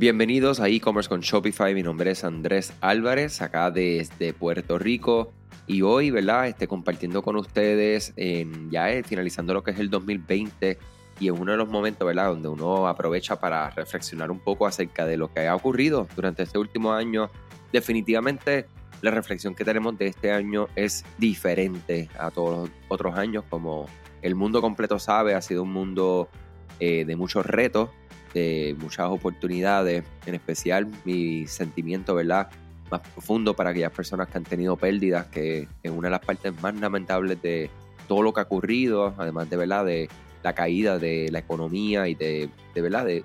Bienvenidos 0.00 0.60
a 0.60 0.68
e-commerce 0.70 1.10
con 1.10 1.20
Shopify. 1.20 1.74
Mi 1.74 1.82
nombre 1.82 2.12
es 2.12 2.24
Andrés 2.24 2.72
Álvarez, 2.80 3.42
acá 3.42 3.70
desde 3.70 4.32
Puerto 4.32 4.78
Rico. 4.78 5.30
Y 5.66 5.82
hoy, 5.82 6.10
¿verdad? 6.10 6.48
Esté 6.48 6.66
compartiendo 6.66 7.20
con 7.20 7.36
ustedes, 7.36 8.14
en, 8.16 8.70
ya 8.70 8.90
eh, 8.90 9.02
finalizando 9.02 9.52
lo 9.52 9.62
que 9.62 9.72
es 9.72 9.78
el 9.78 9.90
2020 9.90 10.78
y 11.20 11.28
en 11.28 11.38
uno 11.38 11.52
de 11.52 11.58
los 11.58 11.68
momentos, 11.68 12.06
¿verdad? 12.06 12.28
Donde 12.28 12.48
uno 12.48 12.88
aprovecha 12.88 13.38
para 13.38 13.68
reflexionar 13.68 14.30
un 14.30 14.40
poco 14.40 14.66
acerca 14.66 15.04
de 15.04 15.18
lo 15.18 15.30
que 15.34 15.46
ha 15.46 15.54
ocurrido 15.54 16.08
durante 16.16 16.44
este 16.44 16.56
último 16.56 16.94
año. 16.94 17.30
Definitivamente 17.70 18.68
la 19.02 19.10
reflexión 19.10 19.54
que 19.54 19.66
tenemos 19.66 19.98
de 19.98 20.06
este 20.06 20.32
año 20.32 20.68
es 20.76 21.04
diferente 21.18 22.08
a 22.18 22.30
todos 22.30 22.70
los 22.70 22.70
otros 22.88 23.16
años, 23.16 23.44
como 23.50 23.84
el 24.22 24.34
mundo 24.34 24.62
completo 24.62 24.98
sabe, 24.98 25.34
ha 25.34 25.42
sido 25.42 25.62
un 25.62 25.74
mundo 25.74 26.30
eh, 26.78 27.04
de 27.04 27.16
muchos 27.16 27.44
retos, 27.44 27.90
de 28.34 28.76
muchas 28.78 29.08
oportunidades, 29.08 30.04
en 30.26 30.34
especial 30.34 30.88
mi 31.04 31.46
sentimiento, 31.46 32.14
¿verdad? 32.14 32.48
Más 32.90 33.00
profundo 33.00 33.54
para 33.54 33.70
aquellas 33.70 33.92
personas 33.92 34.28
que 34.28 34.38
han 34.38 34.44
tenido 34.44 34.76
pérdidas, 34.76 35.26
que 35.26 35.68
es 35.82 35.90
una 35.90 36.08
de 36.08 36.12
las 36.12 36.20
partes 36.20 36.52
más 36.60 36.74
lamentables 36.74 37.40
de 37.42 37.70
todo 38.08 38.22
lo 38.22 38.32
que 38.32 38.40
ha 38.40 38.44
ocurrido, 38.44 39.14
además 39.18 39.48
de, 39.50 39.56
¿verdad? 39.56 39.84
De 39.84 40.08
la 40.42 40.54
caída 40.54 40.98
de 40.98 41.28
la 41.30 41.40
economía 41.40 42.08
y 42.08 42.14
de, 42.14 42.48
de 42.74 42.82
¿verdad? 42.82 43.04
De, 43.04 43.24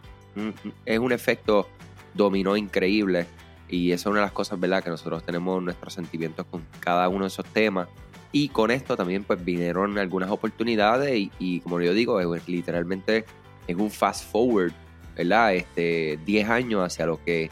es 0.86 1.00
un 1.00 1.12
efecto 1.12 1.68
dominó 2.14 2.58
increíble 2.58 3.26
y 3.70 3.92
esa 3.92 4.02
es 4.02 4.12
una 4.12 4.20
de 4.20 4.26
las 4.26 4.32
cosas, 4.32 4.60
¿verdad? 4.60 4.84
Que 4.84 4.90
nosotros 4.90 5.24
tenemos 5.24 5.62
nuestros 5.62 5.94
sentimientos 5.94 6.46
con 6.50 6.66
cada 6.80 7.10
uno 7.10 7.22
de 7.22 7.28
esos 7.28 7.46
temas. 7.46 7.88
Y 8.32 8.50
con 8.50 8.70
esto 8.70 8.98
también 8.98 9.24
pues 9.24 9.44
vinieron 9.44 9.98
algunas 9.98 10.30
oportunidades 10.30 11.18
y, 11.18 11.32
y 11.40 11.62
como 11.62 11.80
yo 11.80 11.94
digo, 11.94 12.20
es, 12.36 12.48
literalmente 12.48 13.26
es 13.66 13.76
un 13.76 13.90
fast 13.90 14.30
forward 14.30 14.74
¿verdad? 15.16 15.56
Este, 15.56 16.20
10 16.26 16.50
años 16.50 16.84
hacia 16.84 17.06
lo 17.06 17.24
que 17.24 17.50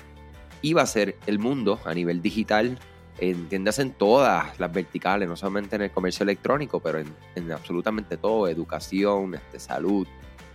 iba 0.61 0.81
a 0.81 0.85
ser 0.85 1.17
el 1.27 1.39
mundo 1.39 1.79
a 1.85 1.93
nivel 1.93 2.21
digital, 2.21 2.79
entiendas 3.19 3.79
en 3.79 3.91
todas 3.91 4.59
las 4.59 4.73
verticales, 4.73 5.27
no 5.27 5.35
solamente 5.35 5.75
en 5.75 5.83
el 5.83 5.91
comercio 5.91 6.23
electrónico, 6.23 6.79
pero 6.79 6.99
en, 7.35 7.51
absolutamente 7.51 8.17
todo, 8.17 8.47
educación, 8.47 9.35
este, 9.35 9.59
salud, 9.59 10.07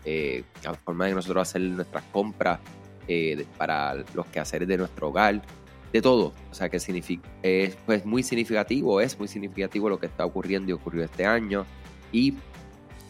eh, 0.05 0.45
la 0.65 0.75
forma 0.75 1.07
de 1.07 1.15
nosotros 1.15 1.49
hacer 1.49 1.61
nuestras 1.63 2.05
compras 2.13 2.61
eh, 3.07 3.47
para 3.57 3.95
los 4.15 4.27
quehaceres 4.27 4.69
de 4.69 4.79
nuestro 4.79 5.09
hogar, 5.09 5.43
de 5.93 6.03
todo. 6.03 6.33
O 6.51 6.55
sea 6.55 6.69
que 6.69 6.81
significa, 6.81 7.29
es 7.43 7.77
pues, 7.87 8.05
muy 8.05 8.23
significativo, 8.23 9.01
es 9.01 9.19
muy 9.19 9.29
significativo 9.29 9.89
lo 9.89 9.99
que 9.99 10.07
está 10.07 10.25
ocurriendo 10.25 10.71
y 10.71 10.73
ocurrió 10.73 11.05
este 11.05 11.27
año. 11.27 11.67
Y 12.13 12.35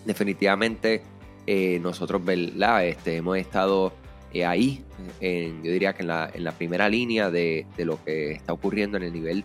definitivamente 0.04 1.02
eh, 1.50 1.78
nosotros 1.80 2.22
¿verdad? 2.22 2.84
Este, 2.84 3.16
hemos 3.16 3.38
estado 3.38 3.94
eh, 4.34 4.44
ahí, 4.44 4.84
yo 5.18 5.72
diría 5.72 5.94
que 5.94 6.02
en 6.02 6.08
la, 6.08 6.30
en 6.30 6.44
la 6.44 6.52
primera 6.52 6.91
línea 6.91 7.30
de, 7.30 7.64
lo 7.78 8.04
que 8.04 8.32
está 8.32 8.52
ocurriendo 8.52 8.98
en 8.98 9.04
el 9.04 9.14
nivel 9.14 9.44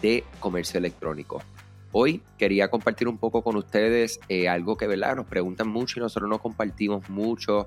de 0.00 0.22
comercio 0.38 0.78
electrónico. 0.78 1.42
Hoy 1.90 2.22
quería 2.38 2.70
compartir 2.70 3.08
un 3.08 3.18
poco 3.18 3.42
con 3.42 3.56
ustedes 3.56 4.20
eh, 4.28 4.48
algo 4.48 4.76
que 4.76 4.86
¿verdad? 4.86 5.16
nos 5.16 5.26
preguntan 5.26 5.66
mucho 5.66 5.98
y 5.98 6.02
nosotros 6.02 6.30
no 6.30 6.38
compartimos 6.38 7.10
mucho, 7.10 7.66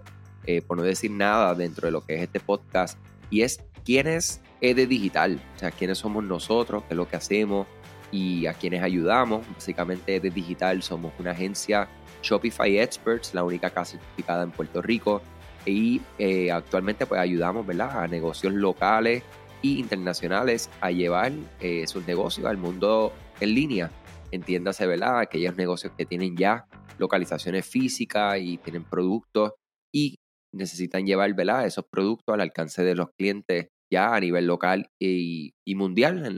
por 0.68 0.78
no 0.78 0.84
decir 0.84 1.12
nada 1.12 1.54
dentro 1.54 1.88
de 1.88 1.92
lo 1.92 2.06
que 2.06 2.16
es 2.16 2.22
este 2.22 2.40
podcast, 2.40 2.98
y 3.30 3.42
es 3.42 3.60
quién 3.84 4.08
es 4.08 4.40
EDE 4.62 4.88
Digital, 4.88 5.42
o 5.58 5.60
sea, 5.60 5.72
quiénes 5.72 5.98
somos 5.98 6.24
nosotros, 6.24 6.84
qué 6.84 6.94
es 6.94 6.98
lo 6.98 7.10
que 7.10 7.18
hacemos 7.18 7.68
y 8.10 8.46
a 8.46 8.54
quienes 8.54 8.84
ayudamos. 8.84 9.46
Básicamente 9.54 10.16
EDE 10.16 10.30
Digital 10.30 10.82
somos 10.82 11.12
una 11.20 11.32
agencia 11.32 11.90
Shopify 12.26 12.80
Experts, 12.80 13.34
la 13.34 13.44
única 13.44 13.70
casa 13.70 13.98
certificada 13.98 14.44
en 14.44 14.52
Puerto 14.52 14.82
Rico. 14.82 15.22
Y 15.66 16.02
eh, 16.18 16.52
actualmente 16.52 17.06
pues 17.06 17.22
ayudamos 17.22 17.66
¿verdad? 17.66 18.04
a 18.04 18.08
negocios 18.08 18.54
locales 18.54 19.24
e 19.64 19.68
internacionales 19.68 20.70
a 20.82 20.92
llevar 20.92 21.32
eh, 21.60 21.88
sus 21.88 22.06
negocios 22.06 22.46
al 22.46 22.58
mundo 22.58 23.14
en 23.40 23.54
línea. 23.54 23.92
Entiéndase, 24.32 24.86
¿verdad? 24.88 25.20
Aquellos 25.20 25.56
negocios 25.56 25.94
que 25.98 26.06
tienen 26.06 26.36
ya 26.36 26.66
localizaciones 26.98 27.66
físicas 27.66 28.40
y 28.40 28.58
tienen 28.58 28.84
productos 28.84 29.54
y 29.94 30.18
necesitan 30.54 31.06
llevar 31.06 31.34
¿verdad? 31.34 31.66
esos 31.66 31.86
productos 31.90 32.34
al 32.34 32.42
alcance 32.42 32.84
de 32.84 32.96
los 32.96 33.10
clientes 33.18 33.70
ya 33.92 34.16
a 34.16 34.20
nivel 34.20 34.48
local 34.48 34.90
y, 35.00 35.54
mundial 35.68 36.26
en, 36.26 36.38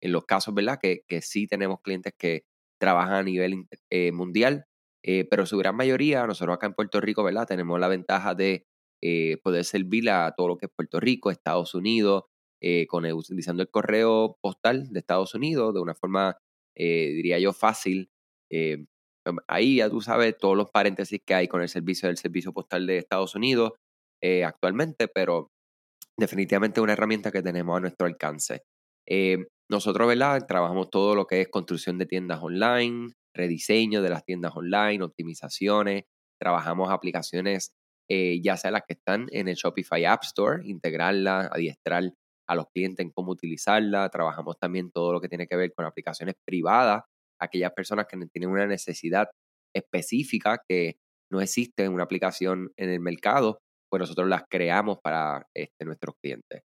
en 0.00 0.12
los 0.12 0.24
casos 0.26 0.54
¿verdad? 0.54 0.78
Que, 0.80 1.02
que 1.06 1.22
sí 1.22 1.46
tenemos 1.46 1.80
clientes 1.80 2.12
que 2.18 2.42
trabajan 2.78 3.14
a 3.14 3.22
nivel 3.22 3.66
eh, 3.90 4.12
mundial 4.12 4.67
eh, 5.10 5.24
pero 5.24 5.46
su 5.46 5.56
gran 5.56 5.74
mayoría, 5.74 6.26
nosotros 6.26 6.54
acá 6.54 6.66
en 6.66 6.74
Puerto 6.74 7.00
Rico, 7.00 7.24
¿verdad? 7.24 7.46
Tenemos 7.46 7.80
la 7.80 7.88
ventaja 7.88 8.34
de 8.34 8.66
eh, 9.02 9.38
poder 9.42 9.64
servir 9.64 10.10
a 10.10 10.34
todo 10.36 10.48
lo 10.48 10.58
que 10.58 10.66
es 10.66 10.72
Puerto 10.76 11.00
Rico, 11.00 11.30
Estados 11.30 11.74
Unidos, 11.74 12.24
eh, 12.60 12.86
con 12.86 13.06
utilizando 13.06 13.62
el 13.62 13.70
correo 13.70 14.36
postal 14.42 14.92
de 14.92 14.98
Estados 14.98 15.34
Unidos 15.34 15.72
de 15.72 15.80
una 15.80 15.94
forma, 15.94 16.36
diría 16.76 17.38
yo, 17.38 17.54
fácil. 17.54 18.10
Em, 18.50 18.86
ahí 19.46 19.76
ya 19.76 19.88
tú 19.88 20.02
sabes 20.02 20.36
todos 20.36 20.58
los 20.58 20.70
paréntesis 20.70 21.20
que 21.24 21.32
hay 21.34 21.48
con 21.48 21.62
el 21.62 21.70
servicio 21.70 22.08
del 22.08 22.18
servicio 22.18 22.52
postal 22.52 22.86
de 22.86 22.98
Estados 22.98 23.34
Unidos 23.34 23.72
actualmente, 24.44 25.08
pero 25.08 25.50
definitivamente 26.18 26.82
una 26.82 26.92
herramienta 26.92 27.32
que 27.32 27.42
tenemos 27.42 27.78
a 27.78 27.80
nuestro 27.80 28.06
alcance. 28.06 28.64
nosotros, 29.70 30.06
¿verdad? 30.08 30.46
Trabajamos 30.46 30.90
todo 30.90 31.14
lo 31.14 31.26
que 31.26 31.40
es 31.40 31.48
construcción 31.48 31.96
de 31.96 32.06
tiendas 32.06 32.42
online, 32.42 33.12
rediseño 33.34 34.02
de 34.02 34.10
las 34.10 34.24
tiendas 34.24 34.56
online, 34.56 35.04
optimizaciones, 35.04 36.04
trabajamos 36.40 36.90
aplicaciones 36.90 37.72
eh, 38.10 38.40
ya 38.42 38.56
sea 38.56 38.70
las 38.70 38.84
que 38.86 38.94
están 38.94 39.26
en 39.32 39.48
el 39.48 39.54
Shopify 39.54 40.06
App 40.06 40.24
Store, 40.24 40.66
integrarlas, 40.66 41.50
adiestrar 41.52 42.04
a 42.48 42.54
los 42.54 42.66
clientes 42.70 43.04
en 43.04 43.10
cómo 43.12 43.32
utilizarla. 43.32 44.08
Trabajamos 44.08 44.58
también 44.58 44.90
todo 44.90 45.12
lo 45.12 45.20
que 45.20 45.28
tiene 45.28 45.46
que 45.46 45.56
ver 45.56 45.74
con 45.74 45.84
aplicaciones 45.84 46.34
privadas, 46.42 47.02
aquellas 47.38 47.72
personas 47.72 48.06
que 48.06 48.16
tienen 48.32 48.50
una 48.50 48.66
necesidad 48.66 49.28
específica 49.74 50.58
que 50.66 50.96
no 51.30 51.42
existe 51.42 51.84
en 51.84 51.92
una 51.92 52.04
aplicación 52.04 52.72
en 52.78 52.88
el 52.88 53.00
mercado, 53.00 53.60
pues 53.90 54.00
nosotros 54.00 54.26
las 54.26 54.44
creamos 54.48 54.98
para 55.02 55.46
este, 55.54 55.84
nuestros 55.84 56.14
clientes. 56.22 56.62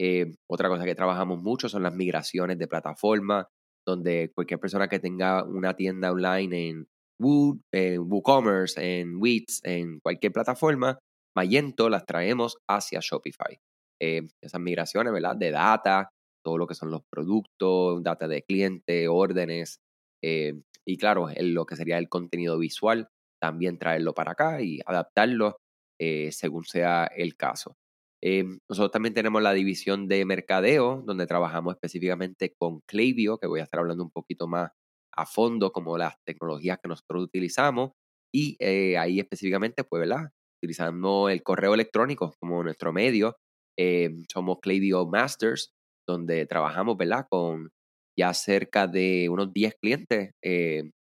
Eh, 0.00 0.34
otra 0.48 0.70
cosa 0.70 0.84
que 0.84 0.94
trabajamos 0.94 1.42
mucho 1.42 1.68
son 1.68 1.82
las 1.82 1.94
migraciones 1.94 2.58
de 2.58 2.68
plataforma, 2.68 3.48
donde 3.86 4.32
cualquier 4.34 4.60
persona 4.60 4.88
que 4.88 4.98
tenga 4.98 5.44
una 5.44 5.74
tienda 5.74 6.12
online 6.12 6.68
en 6.68 6.88
Wood, 7.20 7.60
en 7.72 8.00
WooCommerce, 8.00 9.00
en 9.00 9.16
Wix, 9.16 9.60
en 9.64 10.00
cualquier 10.00 10.32
plataforma, 10.32 10.98
Magento 11.36 11.88
las 11.90 12.06
traemos 12.06 12.56
hacia 12.66 13.00
Shopify. 13.02 13.58
Eh, 14.00 14.22
esas 14.42 14.60
migraciones, 14.60 15.12
¿verdad? 15.12 15.36
De 15.36 15.50
data, 15.50 16.10
todo 16.42 16.58
lo 16.58 16.66
que 16.66 16.74
son 16.74 16.90
los 16.90 17.02
productos, 17.10 18.02
data 18.02 18.26
de 18.26 18.42
cliente, 18.42 19.08
órdenes, 19.08 19.80
eh, 20.22 20.54
y 20.86 20.96
claro, 20.96 21.28
lo 21.38 21.66
que 21.66 21.76
sería 21.76 21.98
el 21.98 22.08
contenido 22.08 22.58
visual, 22.58 23.08
también 23.40 23.78
traerlo 23.78 24.14
para 24.14 24.32
acá 24.32 24.62
y 24.62 24.80
adaptarlo 24.86 25.58
eh, 26.00 26.30
según 26.32 26.64
sea 26.64 27.04
el 27.04 27.36
caso. 27.36 27.76
Eh, 28.22 28.44
nosotros 28.68 28.90
también 28.90 29.14
tenemos 29.14 29.42
la 29.42 29.52
división 29.52 30.08
de 30.08 30.24
mercadeo, 30.24 31.02
donde 31.04 31.26
trabajamos 31.26 31.74
específicamente 31.74 32.54
con 32.58 32.80
Klaviyo, 32.86 33.38
que 33.38 33.46
voy 33.46 33.60
a 33.60 33.64
estar 33.64 33.80
hablando 33.80 34.04
un 34.04 34.10
poquito 34.10 34.48
más 34.48 34.70
a 35.12 35.26
fondo, 35.26 35.72
como 35.72 35.98
las 35.98 36.14
tecnologías 36.24 36.78
que 36.82 36.88
nosotros 36.88 37.24
utilizamos. 37.24 37.92
Y 38.34 38.56
eh, 38.58 38.98
ahí 38.98 39.20
específicamente, 39.20 39.84
pues, 39.84 40.00
¿verdad? 40.00 40.30
Utilizando 40.62 41.28
el 41.28 41.42
correo 41.42 41.74
electrónico 41.74 42.34
como 42.40 42.62
nuestro 42.62 42.92
medio. 42.92 43.36
Eh, 43.78 44.10
somos 44.32 44.58
Klaviyo 44.60 45.06
Masters, 45.06 45.72
donde 46.08 46.46
trabajamos, 46.46 46.96
¿verdad? 46.96 47.26
Con 47.30 47.70
ya 48.18 48.32
cerca 48.32 48.86
de 48.86 49.28
unos 49.28 49.52
10 49.52 49.74
clientes, 49.80 50.30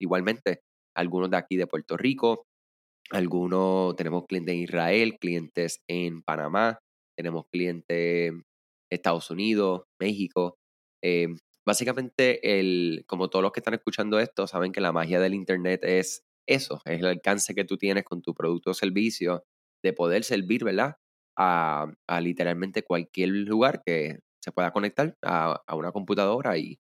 igualmente, 0.01 0.61
algunos 0.97 1.31
de 1.31 1.37
aquí 1.37 1.57
de 1.57 1.67
Puerto 1.67 1.99
Rico, 1.99 2.47
algunos 3.11 3.95
tenemos 3.97 4.25
clientes 4.27 4.55
en 4.55 4.61
Israel, 4.63 5.19
clientes 5.21 5.83
en 5.87 6.23
Panamá, 6.23 6.79
tenemos 7.23 7.47
clientes 7.47 8.33
en 8.33 8.45
Estados 8.91 9.31
Unidos, 9.31 9.85
México. 10.01 10.59
Eh, 11.05 11.29
básicamente, 11.65 12.59
el, 12.59 13.05
como 13.07 13.31
todos 13.31 13.45
los 13.45 13.53
que 13.53 13.61
están 13.61 13.75
escuchando 13.75 14.19
esto, 14.19 14.49
saben 14.49 14.73
que 14.73 14.81
la 14.81 14.91
magia 14.91 15.21
del 15.21 15.35
Internet 15.35 15.85
es 15.85 16.25
eso, 16.49 16.83
es 16.85 16.99
el 16.99 17.07
alcance 17.07 17.55
que 17.55 17.65
tú 17.65 17.77
tienes 17.79 18.03
con 18.03 18.23
tu 18.23 18.35
producto 18.35 18.73
o 18.73 18.75
servicio 18.75 19.45
de 19.85 19.93
poder 19.93 20.25
servir, 20.25 20.65
¿verdad? 20.65 20.97
A, 21.39 21.93
literalmente 22.21 22.83
cualquier 22.83 23.29
lugar 23.29 23.83
que 23.87 24.19
se 24.41 24.51
pueda 24.51 24.73
conectar 24.73 25.17
a, 25.23 25.63
una 25.77 25.93
computadora 25.93 26.59
y, 26.59 26.81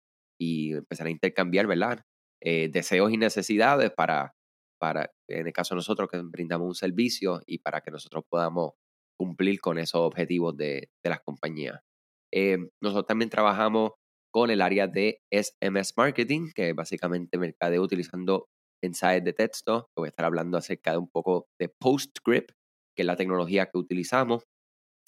empezar 0.41 1.07
a 1.09 1.11
intercambiar, 1.11 1.67
¿verdad? 1.67 2.05
Eh, 2.41 2.71
deseos 2.73 3.13
y 3.13 3.19
necesidades 3.19 3.91
para, 3.93 4.35
para, 4.81 5.13
en 5.29 5.47
el 5.47 5.53
caso 5.53 5.75
de 5.75 5.81
nosotros 5.81 6.09
que 6.11 6.19
brindamos 6.23 6.67
un 6.67 6.75
servicio 6.75 7.43
y 7.47 7.59
para 7.59 7.83
que 7.83 7.91
nosotros 7.91 8.25
podamos 8.29 8.73
cumplir 9.23 9.61
con 9.61 9.79
esos 9.79 10.01
objetivos 10.01 10.57
de, 10.57 10.89
las 11.05 11.21
compañías. 11.21 11.81
Eh, 12.35 12.59
nosotros 12.83 13.07
también 13.07 13.31
trabajamos 13.31 13.93
con 14.33 14.51
el 14.51 14.61
área 14.61 14.89
de 14.89 15.21
SMS 15.31 15.93
Marketing, 15.97 16.51
que 16.53 16.73
básicamente 16.73 17.39
mercadeo 17.39 17.83
utilizando 17.83 18.47
mensajes 18.83 19.23
de 19.23 19.33
texto. 19.33 19.87
Voy 19.97 20.07
a 20.07 20.09
estar 20.09 20.25
hablando 20.27 20.59
acerca 20.59 20.91
de 20.91 20.99
un 20.99 21.09
poco 21.09 21.47
de 21.61 21.69
PostScript, 21.69 22.51
que 22.97 23.03
es 23.03 23.07
la 23.07 23.17
tecnología 23.17 23.67
que 23.67 23.79
utilizamos. 23.79 24.43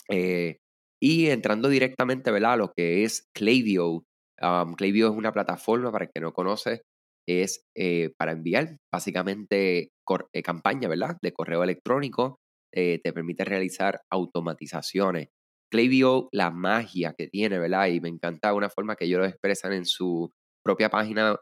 Eh, 0.09 0.59
y 1.03 1.31
entrando 1.31 1.69
directamente 1.69 2.31
¿verdad? 2.31 2.53
a 2.53 2.57
lo 2.57 2.73
que 2.73 3.03
es 3.03 3.27
Klaviyo. 3.35 4.05
Um, 4.41 4.77
es 4.79 5.05
una 5.05 5.33
plataforma, 5.33 5.91
para 5.91 6.05
el 6.05 6.11
que 6.15 6.21
no 6.21 6.33
conoce, 6.33 6.83
es 7.27 7.65
eh, 7.77 8.13
para 8.19 8.33
enviar 8.33 8.77
básicamente 8.93 9.91
eh, 10.33 10.43
campaña 10.43 10.89
¿verdad? 10.89 11.17
de 11.23 11.33
correo 11.33 11.63
electrónico. 11.63 12.39
Te 12.75 13.13
permite 13.13 13.45
realizar 13.45 14.03
automatizaciones. 14.11 15.29
Klaviyo, 15.71 16.29
la 16.33 16.51
magia 16.51 17.15
que 17.17 17.29
tiene, 17.29 17.59
¿verdad? 17.59 17.89
Y 17.89 18.01
me 18.01 18.09
encanta 18.09 18.55
una 18.55 18.69
forma 18.69 18.97
que 18.97 19.07
ellos 19.07 19.21
lo 19.21 19.27
expresan 19.27 19.73
en 19.73 19.87
su 19.87 20.33
propia 20.65 20.91
página 20.91 21.37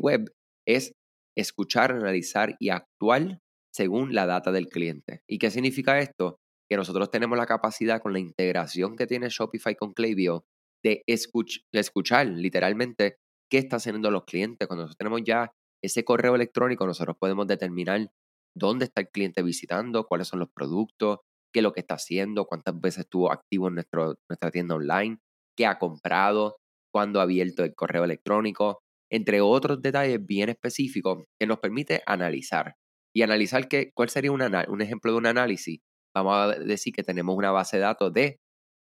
web, 0.00 0.32
es 0.66 0.92
escuchar, 1.36 1.92
analizar 1.92 2.56
y 2.58 2.70
actuar 2.70 3.38
según 3.74 4.14
la 4.14 4.26
data 4.26 4.52
del 4.52 4.68
cliente. 4.68 5.22
¿Y 5.28 5.38
qué 5.38 5.50
significa 5.50 5.98
esto? 5.98 6.38
Que 6.68 6.76
nosotros 6.76 7.10
tenemos 7.10 7.36
la 7.36 7.46
capacidad 7.46 8.00
con 8.00 8.12
la 8.12 8.20
integración 8.20 8.96
que 8.96 9.06
tiene 9.06 9.28
Shopify 9.28 9.74
con 9.74 9.92
Klaviyo 9.92 10.44
de, 10.82 11.02
escuchar 11.06 12.26
literalmente 12.26 13.16
qué 13.50 13.58
están 13.58 13.78
haciendo 13.78 14.10
los 14.10 14.24
clientes. 14.24 14.68
Cuando 14.68 14.84
nosotros 14.84 14.98
tenemos 14.98 15.22
ya 15.24 15.50
ese 15.82 16.04
correo 16.04 16.36
electrónico, 16.36 16.86
nosotros 16.86 17.16
podemos 17.18 17.46
determinar 17.46 18.08
dónde 18.56 18.86
está 18.86 19.00
el 19.02 19.08
cliente 19.08 19.42
visitando, 19.42 20.06
cuáles 20.06 20.28
son 20.28 20.40
los 20.40 20.48
productos, 20.54 21.18
qué 21.52 21.60
es 21.60 21.62
lo 21.62 21.72
que 21.72 21.80
está 21.80 21.94
haciendo, 21.94 22.46
cuántas 22.46 22.80
veces 22.80 23.00
estuvo 23.00 23.32
activo 23.32 23.68
en 23.68 23.74
nuestro, 23.74 24.14
nuestra 24.28 24.50
tienda 24.50 24.74
online, 24.74 25.18
qué 25.56 25.66
ha 25.66 25.78
comprado, 25.78 26.56
cuándo 26.92 27.20
ha 27.20 27.24
abierto 27.24 27.64
el 27.64 27.74
correo 27.74 28.04
electrónico, 28.04 28.80
entre 29.10 29.40
otros 29.40 29.82
detalles 29.82 30.24
bien 30.24 30.48
específicos 30.48 31.24
que 31.38 31.46
nos 31.46 31.58
permite 31.58 32.02
analizar. 32.06 32.74
Y 33.14 33.22
analizar 33.22 33.68
que, 33.68 33.92
cuál 33.94 34.08
sería 34.08 34.32
un, 34.32 34.42
ejemplo 34.80 35.12
de 35.12 35.18
un 35.18 35.26
análisis. 35.26 35.80
Vamos 36.14 36.34
a 36.34 36.58
decir 36.58 36.92
que 36.92 37.04
tenemos 37.04 37.36
una 37.36 37.52
base 37.52 37.76
de 37.76 37.82
datos 37.82 38.12
de 38.12 38.38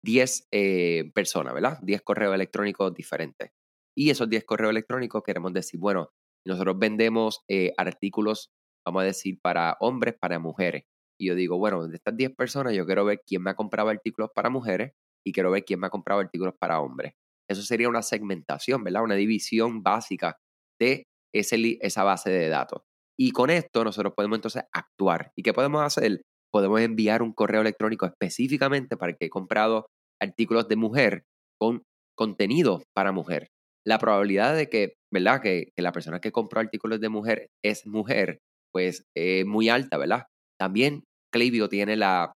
10 0.05 0.47
eh, 0.51 1.11
personas, 1.13 1.53
¿verdad? 1.53 1.77
10 1.81 2.01
correos 2.03 2.33
electrónicos 2.33 2.93
diferentes. 2.93 3.51
Y 3.97 4.09
esos 4.09 4.29
10 4.29 4.45
correos 4.45 4.71
electrónicos 4.71 5.23
queremos 5.23 5.53
decir, 5.53 5.79
bueno, 5.79 6.09
nosotros 6.45 6.77
vendemos 6.79 7.41
eh, 7.49 7.73
artículos, 7.77 8.49
vamos 8.85 9.03
a 9.03 9.05
decir, 9.05 9.39
para 9.41 9.77
hombres, 9.79 10.15
para 10.19 10.39
mujeres. 10.39 10.83
Y 11.19 11.27
yo 11.27 11.35
digo, 11.35 11.57
bueno, 11.57 11.87
de 11.87 11.95
estas 11.95 12.15
10 12.15 12.35
personas 12.35 12.73
yo 12.73 12.85
quiero 12.85 13.05
ver 13.05 13.21
quién 13.25 13.43
me 13.43 13.51
ha 13.51 13.55
comprado 13.55 13.89
artículos 13.89 14.29
para 14.33 14.49
mujeres 14.49 14.93
y 15.25 15.31
quiero 15.31 15.51
ver 15.51 15.63
quién 15.63 15.79
me 15.79 15.87
ha 15.87 15.89
comprado 15.89 16.21
artículos 16.21 16.53
para 16.59 16.79
hombres. 16.79 17.13
Eso 17.49 17.61
sería 17.61 17.89
una 17.89 18.01
segmentación, 18.01 18.83
¿verdad? 18.83 19.03
Una 19.03 19.15
división 19.15 19.83
básica 19.83 20.37
de 20.79 21.05
ese, 21.33 21.77
esa 21.81 22.03
base 22.03 22.29
de 22.29 22.49
datos. 22.49 22.81
Y 23.17 23.31
con 23.31 23.49
esto 23.49 23.83
nosotros 23.83 24.13
podemos 24.15 24.37
entonces 24.37 24.63
actuar. 24.71 25.31
¿Y 25.35 25.43
qué 25.43 25.53
podemos 25.53 25.83
hacer? 25.83 26.21
Podemos 26.51 26.81
enviar 26.81 27.21
un 27.21 27.33
correo 27.33 27.61
electrónico 27.61 28.05
específicamente 28.05 28.97
para 28.97 29.13
que 29.13 29.25
he 29.25 29.29
comprado 29.29 29.87
artículos 30.19 30.67
de 30.67 30.75
mujer 30.75 31.23
con 31.59 31.83
contenido 32.15 32.83
para 32.93 33.11
mujer. 33.11 33.49
La 33.85 33.99
probabilidad 33.99 34.55
de 34.55 34.69
que, 34.69 34.95
¿verdad? 35.11 35.41
Que, 35.41 35.71
la 35.75 35.91
persona 35.91 36.19
que 36.19 36.31
compró 36.31 36.59
artículos 36.59 37.01
de 37.01 37.09
mujer 37.09 37.49
es 37.63 37.85
mujer, 37.85 38.39
pues 38.73 39.03
es 39.15 39.45
muy 39.45 39.69
alta, 39.69 39.97
¿verdad? 39.97 40.25
También 40.59 41.03
Klaviyo 41.31 41.69
tiene 41.69 41.95
la 41.95 42.33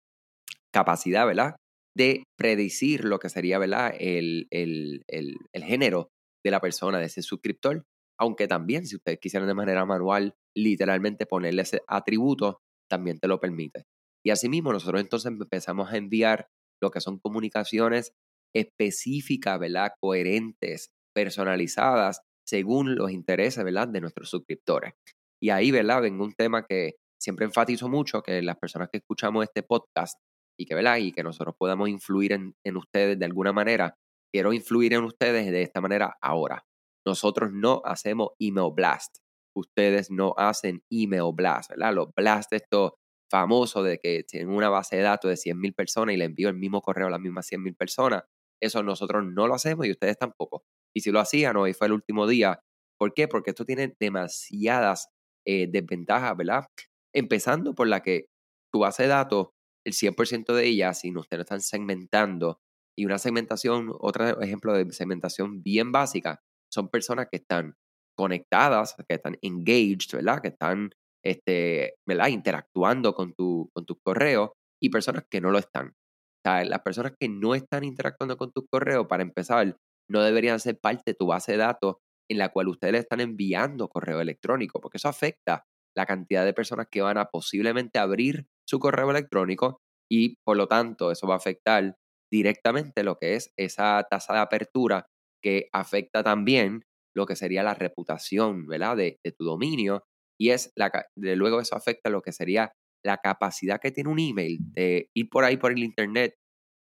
capacidad, 0.72 1.26
¿verdad? 1.26 1.56
de 1.96 2.24
predecir 2.36 3.04
lo 3.04 3.18
que 3.18 3.30
sería 3.30 3.58
¿verdad? 3.58 3.94
El, 3.98 4.46
el, 4.50 5.02
el, 5.08 5.36
el, 5.52 5.64
género 5.64 6.10
de 6.44 6.50
la 6.50 6.60
persona, 6.60 6.98
de 6.98 7.06
ese 7.06 7.22
suscriptor. 7.22 7.84
Aunque 8.20 8.46
también, 8.46 8.86
si 8.86 8.96
ustedes 8.96 9.18
quisieran 9.18 9.48
de 9.48 9.54
manera 9.54 9.84
manual, 9.86 10.34
literalmente 10.54 11.26
ponerle 11.26 11.62
ese 11.62 11.80
atributo, 11.88 12.60
también 12.88 13.18
te 13.18 13.28
lo 13.28 13.40
permite. 13.40 13.84
Y 14.24 14.30
asimismo, 14.30 14.72
nosotros 14.72 15.00
entonces 15.00 15.32
empezamos 15.32 15.90
a 15.90 15.96
enviar 15.96 16.48
lo 16.82 16.90
que 16.90 17.00
son 17.00 17.18
comunicaciones 17.18 18.12
específicas, 18.54 19.58
¿verdad? 19.58 19.92
Coherentes, 20.00 20.90
personalizadas, 21.14 22.20
según 22.46 22.94
los 22.94 23.10
intereses, 23.10 23.64
¿verdad? 23.64 23.88
De 23.88 24.02
nuestros 24.02 24.28
suscriptores. 24.28 24.92
Y 25.40 25.50
ahí, 25.50 25.70
¿verdad? 25.70 26.02
Vengo 26.02 26.24
un 26.24 26.32
tema 26.32 26.64
que 26.66 26.94
siempre 27.20 27.46
enfatizo 27.46 27.88
mucho, 27.88 28.22
que 28.22 28.42
las 28.42 28.56
personas 28.56 28.88
que 28.90 28.98
escuchamos 28.98 29.44
este 29.44 29.62
podcast 29.62 30.18
y 30.58 30.66
que, 30.66 30.74
¿verdad? 30.74 30.96
y 30.98 31.12
que 31.12 31.22
nosotros 31.22 31.54
podamos 31.58 31.88
influir 31.88 32.32
en, 32.32 32.76
ustedes 32.76 33.18
de 33.18 33.24
alguna 33.24 33.52
manera. 33.52 33.96
Quiero 34.32 34.52
influir 34.52 34.94
en 34.94 35.04
ustedes 35.04 35.50
de 35.50 35.62
esta 35.62 35.80
manera 35.80 36.16
ahora. 36.20 36.64
Nosotros 37.06 37.52
no 37.52 37.82
hacemos 37.84 38.30
email 38.38 38.72
blast. 38.74 39.18
Ustedes 39.54 40.10
no 40.10 40.34
hacen 40.36 40.82
email 40.90 41.32
blast, 41.34 41.70
¿verdad? 41.70 41.94
Los 41.94 42.08
blast 42.14 42.52
esto 42.52 42.98
famoso 43.30 43.82
de 43.82 43.98
que 43.98 44.24
tienen 44.24 44.50
una 44.50 44.68
base 44.68 44.96
de 44.96 45.02
datos 45.02 45.28
de 45.28 45.36
100.000 45.36 45.74
personas 45.74 46.14
y 46.14 46.18
le 46.18 46.26
envío 46.26 46.48
el 46.48 46.56
mismo 46.56 46.80
correo 46.80 47.08
a 47.08 47.10
las 47.10 47.20
mismas 47.20 47.50
100.000 47.50 47.76
personas. 47.76 48.24
Eso 48.60 48.82
nosotros 48.82 49.24
no 49.24 49.46
lo 49.46 49.54
hacemos 49.54 49.86
y 49.86 49.90
ustedes 49.90 50.16
tampoco. 50.18 50.64
Y 50.94 51.00
si 51.00 51.10
lo 51.10 51.20
hacían, 51.20 51.56
hoy 51.56 51.74
fue 51.74 51.88
el 51.88 51.92
último 51.92 52.26
día. 52.26 52.60
¿Por 52.98 53.14
qué? 53.14 53.28
Porque 53.28 53.50
esto 53.50 53.64
tiene 53.64 53.94
demasiadas 53.98 55.08
eh, 55.46 55.68
desventajas, 55.70 56.36
¿verdad? 56.36 56.66
Empezando 57.14 57.74
por 57.74 57.88
la 57.88 58.02
que 58.02 58.26
tu 58.72 58.80
base 58.80 59.04
de 59.04 59.10
datos 59.10 59.48
el 59.86 59.92
100% 59.92 60.52
de 60.52 60.66
ellas, 60.66 61.00
si 61.00 61.16
ustedes 61.16 61.42
están 61.42 61.60
segmentando, 61.60 62.58
y 62.98 63.04
una 63.04 63.18
segmentación, 63.18 63.92
otro 64.00 64.40
ejemplo 64.40 64.72
de 64.72 64.90
segmentación 64.92 65.62
bien 65.62 65.92
básica, 65.92 66.40
son 66.72 66.88
personas 66.88 67.28
que 67.30 67.36
están 67.36 67.74
conectadas, 68.16 68.96
que 69.08 69.14
están 69.14 69.36
engaged, 69.42 70.14
¿verdad? 70.14 70.40
Que 70.40 70.48
están, 70.48 70.90
este, 71.22 71.94
¿verdad? 72.06 72.28
Interactuando 72.28 73.14
con 73.14 73.34
tu, 73.34 73.70
con 73.74 73.84
tu 73.84 73.98
correo 74.00 74.54
y 74.82 74.88
personas 74.88 75.24
que 75.30 75.40
no 75.40 75.50
lo 75.50 75.58
están. 75.58 75.88
O 75.88 76.48
sea, 76.48 76.64
las 76.64 76.80
personas 76.80 77.12
que 77.18 77.28
no 77.28 77.54
están 77.54 77.84
interactuando 77.84 78.36
con 78.36 78.50
tu 78.52 78.66
correo, 78.66 79.06
para 79.06 79.22
empezar, 79.22 79.76
no 80.08 80.22
deberían 80.22 80.58
ser 80.58 80.78
parte 80.80 81.02
de 81.06 81.14
tu 81.14 81.26
base 81.26 81.52
de 81.52 81.58
datos 81.58 81.96
en 82.30 82.38
la 82.38 82.50
cual 82.50 82.68
ustedes 82.68 82.92
le 82.92 82.98
están 82.98 83.20
enviando 83.20 83.88
correo 83.88 84.20
electrónico, 84.20 84.80
porque 84.80 84.98
eso 84.98 85.08
afecta 85.08 85.64
la 85.96 86.06
cantidad 86.06 86.44
de 86.44 86.52
personas 86.52 86.88
que 86.90 87.02
van 87.02 87.18
a 87.18 87.26
posiblemente 87.26 87.98
abrir 87.98 88.46
su 88.68 88.78
correo 88.78 89.10
electrónico 89.10 89.80
y 90.10 90.36
por 90.44 90.56
lo 90.56 90.68
tanto 90.68 91.10
eso 91.10 91.26
va 91.26 91.34
a 91.34 91.38
afectar 91.38 91.96
directamente 92.30 93.02
lo 93.02 93.16
que 93.16 93.34
es 93.34 93.52
esa 93.56 94.06
tasa 94.10 94.34
de 94.34 94.40
apertura 94.40 95.06
que 95.42 95.68
afecta 95.72 96.22
también 96.22 96.82
lo 97.14 97.24
que 97.26 97.36
sería 97.36 97.62
la 97.62 97.74
reputación, 97.74 98.66
¿verdad? 98.66 98.96
De, 98.96 99.18
tu 99.38 99.44
dominio 99.44 100.04
y 100.38 100.50
es 100.50 100.70
la, 100.76 100.90
de 101.16 101.34
luego 101.34 101.60
eso 101.60 101.76
afecta 101.76 102.10
lo 102.10 102.20
que 102.20 102.32
sería 102.32 102.72
la 103.04 103.18
capacidad 103.18 103.80
que 103.80 103.90
tiene 103.90 104.10
un 104.10 104.18
email 104.18 104.58
de 104.72 105.08
ir 105.14 105.28
por 105.30 105.44
ahí 105.44 105.56
por 105.56 105.72
el 105.72 105.82
internet, 105.82 106.34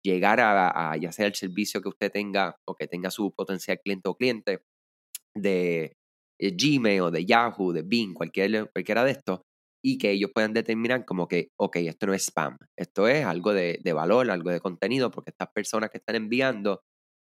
llegar 0.04 0.40
a, 0.40 0.96
ya 0.98 1.12
sea 1.12 1.26
el 1.26 1.36
servicio 1.36 1.82
que 1.82 1.90
usted 1.90 2.12
tenga 2.12 2.56
o 2.66 2.76
que 2.76 2.88
tenga 2.88 3.10
su 3.10 3.34
potencial 3.34 3.80
cliente 3.84 4.10
o 4.10 4.16
cliente 4.16 4.62
de, 5.36 5.94
de 6.40 6.52
Gmail 6.52 7.02
o 7.02 7.12
de 7.12 7.26
Yahoo, 7.26 7.74
de 7.74 7.84
Bing, 7.84 8.14
cualquier, 8.14 8.70
cualquiera 8.72 9.04
de 9.04 9.12
estos, 9.12 9.42
y 9.84 9.98
que 9.98 10.12
ellos 10.12 10.32
puedan 10.34 10.54
determinar 10.54 11.06
como 11.06 11.28
que, 11.28 11.50
ok, 11.60 11.78
esto 11.78 12.08
no 12.08 12.14
es 12.14 12.24
spam, 12.24 12.58
esto 12.78 13.08
es 13.08 13.26
algo 13.26 13.54
de, 13.54 13.80
valor, 13.94 14.32
algo 14.32 14.50
de 14.50 14.62
contenido, 14.62 15.12
porque 15.12 15.32
estas 15.32 15.50
personas 15.54 15.90
que 15.90 15.98
están 15.98 16.16
enviando 16.16 16.82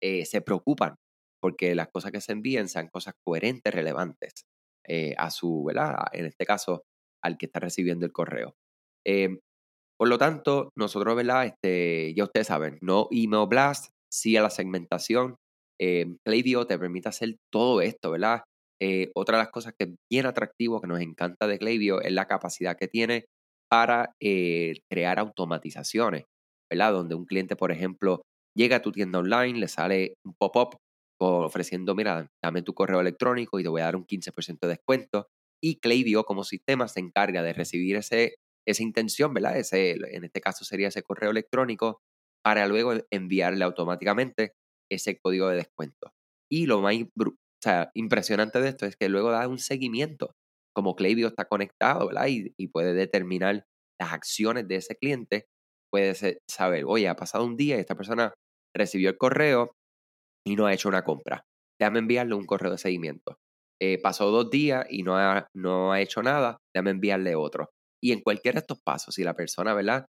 eh, 0.02 0.26
se 0.26 0.42
preocupan 0.42 0.96
porque 1.44 1.76
las 1.76 1.90
cosas 1.90 2.14
que 2.14 2.22
se 2.22 2.32
envíen 2.32 2.70
sean 2.70 2.88
cosas 2.88 3.16
coherentes, 3.22 3.74
relevantes 3.74 4.46
eh, 4.88 5.14
a 5.18 5.30
su, 5.30 5.66
¿verdad? 5.66 5.98
En 6.14 6.26
este 6.26 6.46
caso, 6.46 6.86
al 7.22 7.38
que 7.38 7.48
está 7.48 7.60
recibiendo 7.60 8.06
el 8.06 8.14
correo. 8.14 8.56
Em, 9.06 9.40
por 10.00 10.08
lo 10.08 10.18
tanto, 10.18 10.72
nosotros, 10.78 11.18
¿verdad? 11.18 11.46
Este, 11.48 12.14
ya 12.16 12.24
ustedes 12.24 12.48
saben, 12.48 12.78
no 12.82 13.10
email 13.12 13.46
blast, 13.50 13.90
sí 14.10 14.38
a 14.38 14.42
la 14.42 14.50
segmentación. 14.50 15.36
Eh, 15.86 16.06
te 16.24 16.80
permite 16.80 17.10
hacer 17.10 17.36
todo 17.52 17.82
esto, 17.82 18.12
¿verdad? 18.12 18.44
Eh, 18.82 19.12
otra 19.16 19.38
de 19.38 19.44
las 19.44 19.52
cosas 19.52 19.74
que 19.78 19.86
es 19.86 19.90
bien 20.10 20.26
atractivo, 20.26 20.80
que 20.80 20.88
nos 20.88 21.02
encanta 21.02 21.46
de 21.46 21.60
Klaviyo, 21.60 22.02
es 22.02 22.14
la 22.14 22.26
capacidad 22.26 22.78
que 22.78 22.88
tiene 22.88 23.26
para 23.70 24.14
eh, 24.22 24.80
crear 24.90 25.20
automatizaciones, 25.20 26.24
¿verdad? 26.72 26.94
Donde 26.94 27.16
un 27.16 27.26
cliente, 27.26 27.58
por 27.58 27.72
ejemplo, 27.72 28.22
llega 28.56 28.78
a 28.78 28.82
tu 28.82 28.94
tienda 28.94 29.20
online, 29.20 29.60
le 29.60 29.68
sale 29.68 30.16
un 30.26 30.34
pop-up 30.40 30.78
ofreciendo, 31.20 31.96
mira, 31.96 32.28
dame 32.42 32.62
tu 32.62 32.74
correo 32.74 33.02
electrónico 33.02 33.60
y 33.60 33.64
te 33.64 33.70
voy 33.70 33.82
a 33.82 33.86
dar 33.86 33.96
un 33.96 34.06
15% 34.06 34.68
de 34.68 34.68
descuento. 34.70 35.28
Y 35.62 35.80
Klaviyo 35.80 36.24
como 36.24 36.44
sistema 36.44 36.88
se 36.88 37.00
encarga 37.02 37.44
de 37.44 37.54
recibir 37.54 37.98
ese, 37.98 38.36
esa 38.66 38.84
intención, 38.84 39.34
¿verdad? 39.34 39.58
Ese, 39.58 39.92
en 39.92 40.24
este 40.24 40.42
caso 40.42 40.66
sería 40.66 40.90
ese 40.90 41.04
correo 41.04 41.32
electrónico 41.32 42.02
para 42.44 42.68
luego 42.68 42.94
enviarle 43.10 43.64
automáticamente 43.64 44.54
ese 44.92 45.18
código 45.20 45.50
de 45.50 45.58
descuento. 45.58 46.12
Y 46.52 46.66
lo 46.66 46.82
más 46.82 46.96
o 46.96 47.36
sea, 47.62 47.92
impresionante 47.94 48.60
de 48.60 48.70
esto 48.70 48.86
es 48.86 48.96
que 48.98 49.10
luego 49.10 49.32
da 49.32 49.48
un 49.48 49.58
seguimiento, 49.58 50.34
como 50.76 50.96
Klaviyo 50.96 51.28
está 51.28 51.46
conectado, 51.46 52.08
¿verdad? 52.08 52.28
Y, 52.28 52.68
puede 52.68 52.94
determinar 52.94 53.64
las 54.00 54.12
acciones 54.12 54.68
de 54.68 54.76
ese 54.76 54.96
cliente, 54.96 55.46
puede 55.92 56.14
saber, 56.50 56.84
oye, 56.86 57.08
ha 57.08 57.16
pasado 57.16 57.46
un 57.46 57.56
día 57.56 57.78
y 57.78 57.80
esta 57.80 57.96
persona 57.96 58.34
recibió 58.76 59.10
el 59.10 59.18
correo 59.18 59.72
y 60.46 60.56
no 60.56 60.66
ha 60.66 60.74
hecho 60.74 60.90
una 60.90 61.04
compra. 61.04 61.46
Déjame 61.80 62.00
enviarle 62.00 62.36
un 62.36 62.46
correo 62.46 62.72
de 62.72 62.78
seguimiento. 62.78 63.38
Eh, 63.82 64.00
pasó 64.02 64.30
dos 64.30 64.50
días 64.50 64.86
y 64.90 65.04
no 65.04 65.18
ha, 65.18 65.48
no 65.56 65.92
ha 65.94 66.02
hecho 66.02 66.22
nada, 66.22 66.58
déjame 66.76 66.92
enviarle 66.92 67.36
otro. 67.36 67.70
Y 68.04 68.12
en 68.12 68.22
cualquiera 68.22 68.56
de 68.56 68.62
estos 68.62 68.82
pasos, 68.84 69.16
si 69.16 69.24
la 69.24 69.36
persona, 69.36 69.74
¿verdad? 69.74 70.06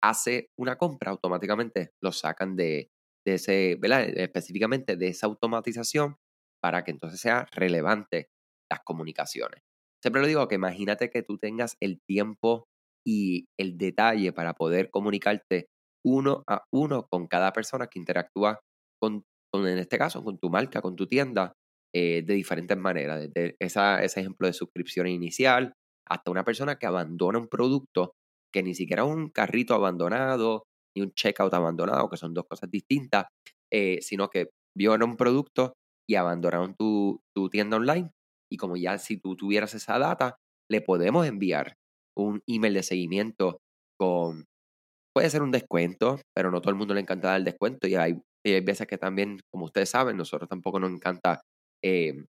hace 0.00 0.48
una 0.58 0.76
compra, 0.76 1.10
automáticamente 1.10 1.90
lo 2.02 2.12
sacan 2.12 2.56
de, 2.56 2.88
de 3.26 3.34
ese, 3.34 3.76
¿verdad? 3.80 4.02
Específicamente 4.08 4.96
de 4.96 5.08
esa 5.08 5.26
automatización 5.26 6.16
para 6.62 6.84
que 6.84 6.90
entonces 6.90 7.20
sea 7.20 7.46
relevante 7.52 8.28
las 8.70 8.80
comunicaciones. 8.84 9.60
Siempre 10.02 10.22
lo 10.22 10.28
digo 10.28 10.48
que 10.48 10.56
imagínate 10.56 11.10
que 11.10 11.22
tú 11.22 11.38
tengas 11.38 11.76
el 11.80 12.00
tiempo 12.06 12.66
y 13.06 13.46
el 13.58 13.76
detalle 13.76 14.32
para 14.32 14.54
poder 14.54 14.90
comunicarte 14.90 15.66
uno 16.04 16.42
a 16.46 16.64
uno 16.72 17.06
con 17.10 17.26
cada 17.26 17.52
persona 17.52 17.86
que 17.86 17.98
interactúa 17.98 18.60
con, 19.00 19.24
en 19.54 19.78
este 19.78 19.98
caso, 19.98 20.22
con 20.22 20.38
tu 20.38 20.50
marca, 20.50 20.82
con 20.82 20.96
tu 20.96 21.06
tienda, 21.06 21.54
eh, 21.94 22.22
de 22.22 22.34
diferentes 22.34 22.76
maneras. 22.76 23.28
Desde 23.32 23.56
ese 23.60 24.20
ejemplo 24.20 24.46
de 24.46 24.52
suscripción 24.52 25.06
inicial 25.06 25.74
hasta 26.08 26.30
una 26.30 26.44
persona 26.44 26.76
que 26.76 26.86
abandona 26.86 27.38
un 27.38 27.48
producto 27.48 28.12
que 28.52 28.62
ni 28.62 28.74
siquiera 28.74 29.04
un 29.04 29.30
carrito 29.30 29.74
abandonado 29.74 30.64
ni 30.94 31.02
un 31.02 31.12
checkout 31.12 31.52
abandonado, 31.54 32.08
que 32.08 32.16
son 32.16 32.34
dos 32.34 32.44
cosas 32.48 32.70
distintas, 32.70 33.26
eh, 33.72 33.98
sino 34.02 34.28
que 34.28 34.50
vio 34.76 34.94
un 34.94 35.16
producto 35.16 35.74
y 36.08 36.16
abandonaron 36.16 36.74
tu, 36.74 37.20
tu 37.34 37.48
tienda 37.48 37.76
online. 37.76 38.10
Y 38.50 38.56
como 38.56 38.76
ya 38.76 38.98
si 38.98 39.18
tú 39.18 39.36
tuvieras 39.36 39.74
esa 39.74 39.98
data, 39.98 40.36
le 40.70 40.80
podemos 40.80 41.26
enviar 41.26 41.76
un 42.16 42.40
email 42.46 42.74
de 42.74 42.82
seguimiento 42.82 43.60
con, 43.98 44.44
puede 45.14 45.30
ser 45.30 45.42
un 45.42 45.50
descuento, 45.50 46.20
pero 46.34 46.50
no 46.50 46.60
todo 46.60 46.70
el 46.70 46.76
mundo 46.76 46.94
le 46.94 47.00
encanta 47.00 47.28
dar 47.28 47.38
el 47.38 47.44
descuento 47.44 47.86
y 47.86 47.94
hay, 47.94 48.20
hay 48.44 48.60
veces 48.60 48.86
que 48.86 48.98
también, 48.98 49.40
como 49.50 49.66
ustedes 49.66 49.90
saben, 49.90 50.16
nosotros 50.16 50.48
tampoco 50.48 50.80
nos 50.80 50.90
encanta 50.90 51.42
eh, 51.82 52.24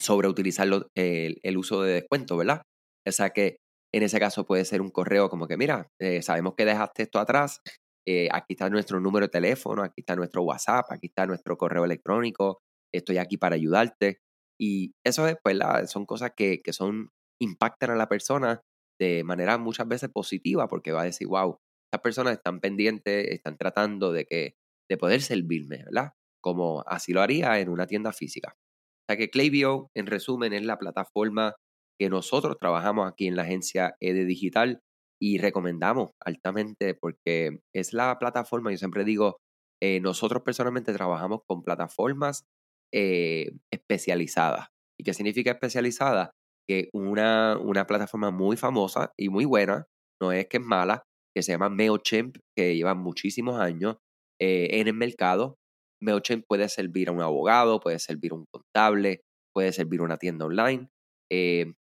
sobreutilizar 0.00 0.68
el, 0.94 1.56
uso 1.56 1.82
de 1.82 1.94
descuento, 1.94 2.36
¿verdad? 2.36 2.62
O 3.06 3.12
sea 3.12 3.30
que 3.30 3.58
en 3.92 4.02
ese 4.02 4.20
caso 4.20 4.46
puede 4.46 4.64
ser 4.64 4.80
un 4.80 4.90
correo 4.90 5.28
como 5.28 5.48
que, 5.48 5.56
mira, 5.56 5.88
eh, 6.00 6.22
sabemos 6.22 6.54
que 6.56 6.64
dejaste 6.64 7.02
esto 7.02 7.18
atrás, 7.18 7.60
eh, 8.06 8.28
aquí 8.32 8.54
está 8.54 8.68
nuestro 8.70 9.00
número 9.00 9.26
de 9.26 9.30
teléfono, 9.30 9.82
aquí 9.82 10.00
está 10.00 10.16
nuestro 10.16 10.42
WhatsApp, 10.42 10.86
aquí 10.90 11.08
está 11.08 11.26
nuestro 11.26 11.56
correo 11.56 11.84
electrónico, 11.84 12.60
estoy 12.94 13.18
aquí 13.18 13.36
para 13.36 13.56
ayudarte. 13.56 14.20
Y 14.58 14.92
eso 15.04 15.26
es, 15.26 15.36
pues, 15.42 15.58
son 15.86 16.06
cosas 16.06 16.32
que, 16.36 16.60
que 16.62 16.72
son, 16.72 17.10
impactan 17.40 17.90
a 17.90 17.96
la 17.96 18.08
persona 18.08 18.60
de 19.00 19.24
manera 19.24 19.56
muchas 19.58 19.88
veces 19.88 20.10
positiva, 20.10 20.68
porque 20.68 20.92
va 20.92 21.02
a 21.02 21.04
decir, 21.04 21.26
wow, 21.26 21.58
estas 21.90 22.02
personas 22.02 22.34
están 22.34 22.60
pendientes, 22.60 23.28
están 23.28 23.56
tratando 23.56 24.12
de 24.12 24.26
que, 24.26 24.54
de 24.88 24.96
poder 24.98 25.22
servirme, 25.22 25.84
¿verdad? 25.84 26.12
Como 26.42 26.84
así 26.86 27.12
lo 27.12 27.22
haría 27.22 27.58
en 27.60 27.70
una 27.70 27.86
tienda 27.86 28.12
física. 28.12 28.54
O 28.56 29.12
sea 29.12 29.16
que 29.16 29.30
Klaviyo, 29.30 29.88
en 29.94 30.06
resumen, 30.06 30.52
es 30.52 30.64
la 30.64 30.78
plataforma 30.78 31.54
que 31.98 32.10
nosotros 32.10 32.56
trabajamos 32.58 33.10
aquí 33.10 33.26
en 33.26 33.36
la 33.36 33.42
agencia 33.42 33.96
EDE 34.00 34.24
Digital 34.24 34.80
y 35.20 35.38
recomendamos 35.38 36.12
altamente 36.24 36.94
porque 36.94 37.60
es 37.74 37.92
la 37.92 38.18
plataforma, 38.18 38.70
yo 38.70 38.78
siempre 38.78 39.04
digo, 39.04 39.36
eh, 39.82 40.00
nosotros 40.00 40.42
personalmente 40.42 40.92
trabajamos 40.92 41.40
con 41.46 41.62
plataformas 41.62 42.44
eh, 42.92 43.52
especializadas. 43.72 44.68
¿Y 44.98 45.04
qué 45.04 45.14
significa 45.14 45.52
especializada? 45.52 46.32
Que 46.68 46.88
una, 46.92 47.58
una 47.58 47.86
plataforma 47.86 48.30
muy 48.30 48.56
famosa 48.56 49.12
y 49.18 49.28
muy 49.28 49.44
buena, 49.44 49.86
no 50.20 50.32
es 50.32 50.46
que 50.48 50.56
es 50.56 50.62
mala, 50.62 51.04
que 51.34 51.42
se 51.42 51.52
llama 51.52 51.68
MailChimp, 51.68 52.36
que 52.56 52.76
lleva 52.76 52.94
muchísimos 52.94 53.60
años 53.60 53.96
eh, 54.40 54.80
en 54.80 54.88
el 54.88 54.94
mercado. 54.94 55.56
MailChimp 56.02 56.44
puede 56.48 56.68
servir 56.68 57.08
a 57.08 57.12
un 57.12 57.22
abogado, 57.22 57.80
puede 57.80 57.98
servir 57.98 58.32
a 58.32 58.36
un 58.36 58.46
contable, 58.50 59.20
puede 59.54 59.72
servir 59.72 60.00
a 60.00 60.04
una 60.04 60.16
tienda 60.16 60.46
online. 60.46 60.88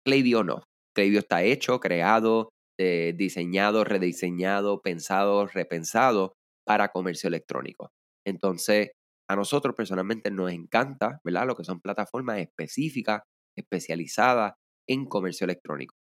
Klaviyo 0.05 0.43
no. 0.43 0.63
Klaviyo 0.95 1.19
está 1.19 1.43
hecho, 1.43 1.79
creado, 1.79 2.49
eh, 2.79 3.13
diseñado, 3.15 3.83
rediseñado, 3.83 4.81
pensado, 4.81 5.47
repensado 5.47 6.33
para 6.65 6.89
comercio 6.89 7.27
electrónico. 7.27 7.91
Entonces, 8.25 8.91
a 9.29 9.35
nosotros 9.35 9.75
personalmente 9.75 10.31
nos 10.31 10.51
encanta, 10.51 11.19
¿verdad? 11.23 11.47
Lo 11.47 11.55
que 11.55 11.63
son 11.63 11.79
plataformas 11.79 12.39
específicas, 12.39 13.21
especializadas 13.57 14.53
en 14.87 15.05
comercio 15.05 15.45
electrónico. 15.45 15.95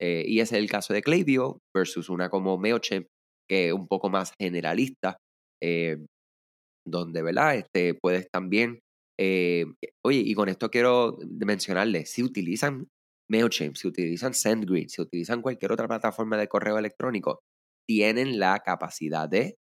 Eh, 0.00 0.24
y 0.26 0.40
ese 0.40 0.56
es 0.56 0.62
el 0.62 0.70
caso 0.70 0.92
de 0.92 1.02
Klaviyo 1.02 1.58
versus 1.74 2.08
una 2.08 2.28
como 2.28 2.58
MailChimp, 2.58 3.06
que 3.48 3.68
es 3.68 3.72
un 3.72 3.88
poco 3.88 4.10
más 4.10 4.32
generalista, 4.38 5.16
eh, 5.62 5.96
donde, 6.86 7.22
¿verdad? 7.22 7.56
Este, 7.56 7.94
puedes 7.94 8.28
también, 8.30 8.80
oye, 9.18 10.22
y 10.24 10.34
con 10.34 10.48
esto 10.48 10.70
quiero 10.70 11.18
mencionarles, 11.40 12.10
si 12.12 12.22
utilizan 12.22 12.86
MailChimp, 13.30 13.76
si 13.76 13.88
utilizan 13.88 14.34
SendGrid, 14.34 14.88
si 14.88 15.02
utilizan 15.02 15.42
cualquier 15.42 15.72
otra 15.72 15.88
plataforma 15.88 16.36
de 16.36 16.48
correo 16.48 16.78
electrónico, 16.78 17.40
tienen 17.86 18.38
la 18.38 18.58
capacidad 18.60 19.28
de 19.28 19.56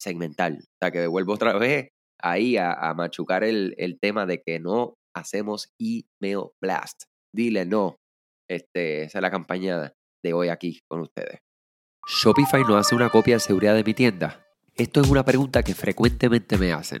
segmentar. 0.00 0.52
O 0.52 0.76
sea, 0.80 0.90
que 0.90 1.06
vuelvo 1.06 1.34
otra 1.34 1.58
vez 1.58 1.88
ahí 2.20 2.56
a, 2.56 2.94
machucar 2.94 3.44
el, 3.44 3.98
tema 4.00 4.26
de 4.26 4.42
que 4.42 4.60
no 4.60 4.94
hacemos 5.14 5.72
email 5.78 6.50
blast. 6.60 7.04
Dile 7.34 7.64
no. 7.64 7.96
Este, 8.48 9.04
esa 9.04 9.18
es 9.18 9.22
la 9.22 9.30
campaña 9.30 9.92
de 10.22 10.32
hoy 10.32 10.48
aquí 10.48 10.80
con 10.88 11.00
ustedes. 11.00 11.38
¿Shopify 12.06 12.62
no 12.62 12.76
hace 12.76 12.94
una 12.94 13.10
copia 13.10 13.34
de 13.34 13.40
seguridad 13.40 13.74
de 13.74 13.84
mi 13.84 13.94
tienda? 13.94 14.44
Esto 14.74 15.00
es 15.00 15.08
una 15.08 15.24
pregunta 15.24 15.62
que 15.62 15.74
frecuentemente 15.74 16.58
me 16.58 16.72
hacen. 16.72 17.00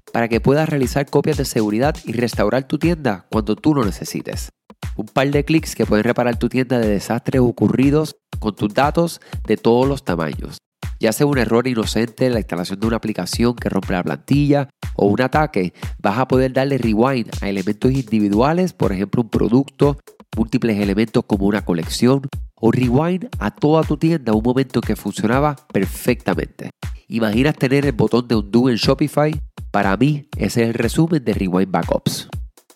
para 0.11 0.27
que 0.27 0.41
puedas 0.41 0.69
realizar 0.69 1.09
copias 1.09 1.37
de 1.37 1.45
seguridad 1.45 1.95
y 2.05 2.13
restaurar 2.13 2.67
tu 2.67 2.77
tienda 2.77 3.25
cuando 3.29 3.55
tú 3.55 3.73
lo 3.73 3.85
necesites. 3.85 4.49
Un 4.95 5.05
par 5.05 5.29
de 5.29 5.45
clics 5.45 5.75
que 5.75 5.85
pueden 5.85 6.03
reparar 6.03 6.37
tu 6.37 6.49
tienda 6.49 6.79
de 6.79 6.89
desastres 6.89 7.41
ocurridos 7.41 8.15
con 8.39 8.55
tus 8.55 8.73
datos 8.73 9.21
de 9.47 9.57
todos 9.57 9.87
los 9.87 10.03
tamaños. 10.03 10.57
Ya 10.99 11.11
sea 11.13 11.25
un 11.25 11.37
error 11.37 11.67
inocente 11.67 12.27
en 12.27 12.33
la 12.33 12.39
instalación 12.39 12.79
de 12.79 12.87
una 12.87 12.97
aplicación 12.97 13.55
que 13.55 13.69
rompe 13.69 13.93
la 13.93 14.03
plantilla 14.03 14.69
o 14.95 15.07
un 15.07 15.21
ataque, 15.21 15.73
vas 15.99 16.19
a 16.19 16.27
poder 16.27 16.53
darle 16.53 16.77
rewind 16.77 17.29
a 17.41 17.49
elementos 17.49 17.91
individuales, 17.91 18.73
por 18.73 18.91
ejemplo 18.91 19.23
un 19.23 19.29
producto, 19.29 19.97
múltiples 20.37 20.77
elementos 20.79 21.23
como 21.25 21.45
una 21.47 21.65
colección, 21.65 22.27
o 22.61 22.71
rewind 22.71 23.27
a 23.39 23.51
toda 23.51 23.83
tu 23.83 23.97
tienda 23.97 24.33
un 24.33 24.43
momento 24.43 24.79
que 24.79 24.95
funcionaba 24.95 25.55
perfectamente. 25.73 26.69
¿Imaginas 27.07 27.57
tener 27.57 27.85
el 27.85 27.91
botón 27.91 28.27
de 28.27 28.35
undo 28.35 28.69
en 28.69 28.75
Shopify? 28.75 29.33
Para 29.71 29.97
mí, 29.97 30.29
ese 30.37 30.63
es 30.63 30.69
el 30.69 30.73
resumen 30.75 31.23
de 31.25 31.33
Rewind 31.33 31.71
Backups. 31.71 32.29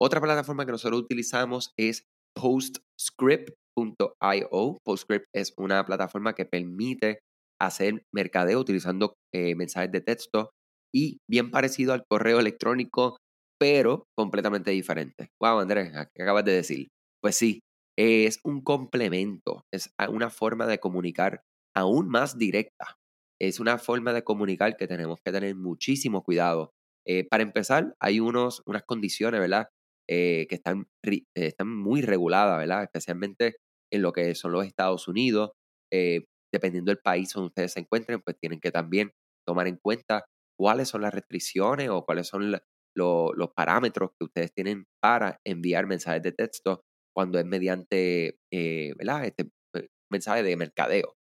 Otra 0.02 0.20
plataforma 0.20 0.66
que 0.66 0.72
nosotros 0.72 1.02
utilizamos 1.02 1.70
es 1.78 2.02
PostScript.io. 2.34 4.78
PostScript 4.84 5.26
es 5.32 5.54
una 5.56 5.86
plataforma 5.86 6.34
que 6.34 6.46
permite 6.46 7.20
hacer 7.60 8.02
mercadeo 8.12 8.58
utilizando 8.58 9.14
eh, 9.32 9.54
mensajes 9.54 9.92
de 9.92 10.00
texto 10.00 10.50
y 10.92 11.18
bien 11.30 11.52
parecido 11.52 11.92
al 11.92 12.02
correo 12.10 12.40
electrónico, 12.40 13.18
pero 13.60 14.02
completamente 14.18 14.72
diferente. 14.72 15.28
Wow, 15.40 15.60
Andrés, 15.60 15.92
¿qué 16.12 16.24
acabas 16.24 16.44
de 16.44 16.54
decir? 16.54 16.88
Pues 17.22 17.36
sí, 17.36 17.60
es 18.00 18.40
un 18.44 18.62
complemento, 18.62 19.66
es 19.70 19.92
una 20.08 20.30
forma 20.30 20.66
de 20.66 20.78
comunicar 20.80 21.42
aún 21.76 22.08
más 22.08 22.38
directa. 22.38 22.96
Es 23.38 23.60
una 23.60 23.76
forma 23.78 24.14
de 24.14 24.24
comunicar 24.24 24.76
que 24.76 24.86
tenemos 24.86 25.18
que 25.22 25.32
tener 25.32 25.54
muchísimo 25.54 26.22
cuidado. 26.22 26.72
Eh, 27.06 27.26
para 27.28 27.42
empezar, 27.42 27.94
hay 28.00 28.20
unos, 28.20 28.62
unas 28.66 28.84
condiciones, 28.84 29.40
¿verdad? 29.40 29.68
Eh, 30.08 30.46
que 30.48 30.54
están, 30.56 30.86
están 31.34 31.68
muy 31.68 32.00
reguladas, 32.00 32.58
¿verdad? 32.58 32.84
Especialmente 32.84 33.56
en 33.92 34.02
lo 34.02 34.12
que 34.12 34.34
son 34.34 34.52
los 34.52 34.66
Estados 34.66 35.06
Unidos. 35.06 35.50
Eh, 35.92 36.24
dependiendo 36.52 36.90
del 36.90 37.00
país 37.00 37.32
donde 37.34 37.48
ustedes 37.48 37.72
se 37.72 37.80
encuentren, 37.80 38.22
pues 38.22 38.38
tienen 38.40 38.60
que 38.60 38.70
también 38.72 39.12
tomar 39.46 39.68
en 39.68 39.76
cuenta 39.76 40.24
cuáles 40.58 40.88
son 40.88 41.02
las 41.02 41.12
restricciones 41.12 41.90
o 41.90 42.04
cuáles 42.04 42.28
son 42.28 42.50
los 42.96 43.50
parámetros 43.54 44.10
que 44.18 44.24
ustedes 44.24 44.52
tienen 44.54 44.86
para 45.02 45.38
enviar 45.44 45.86
mensajes 45.86 46.22
de 46.22 46.32
texto 46.32 46.82
cuando 47.14 47.38
es 47.38 47.44
mediante, 47.44 48.36
eh, 48.52 48.94
¿verdad? 48.96 49.24
Este 49.24 49.48
eh, 49.76 49.88
mensaje 50.10 50.42
de 50.42 50.56
mercadeo. 50.56 51.14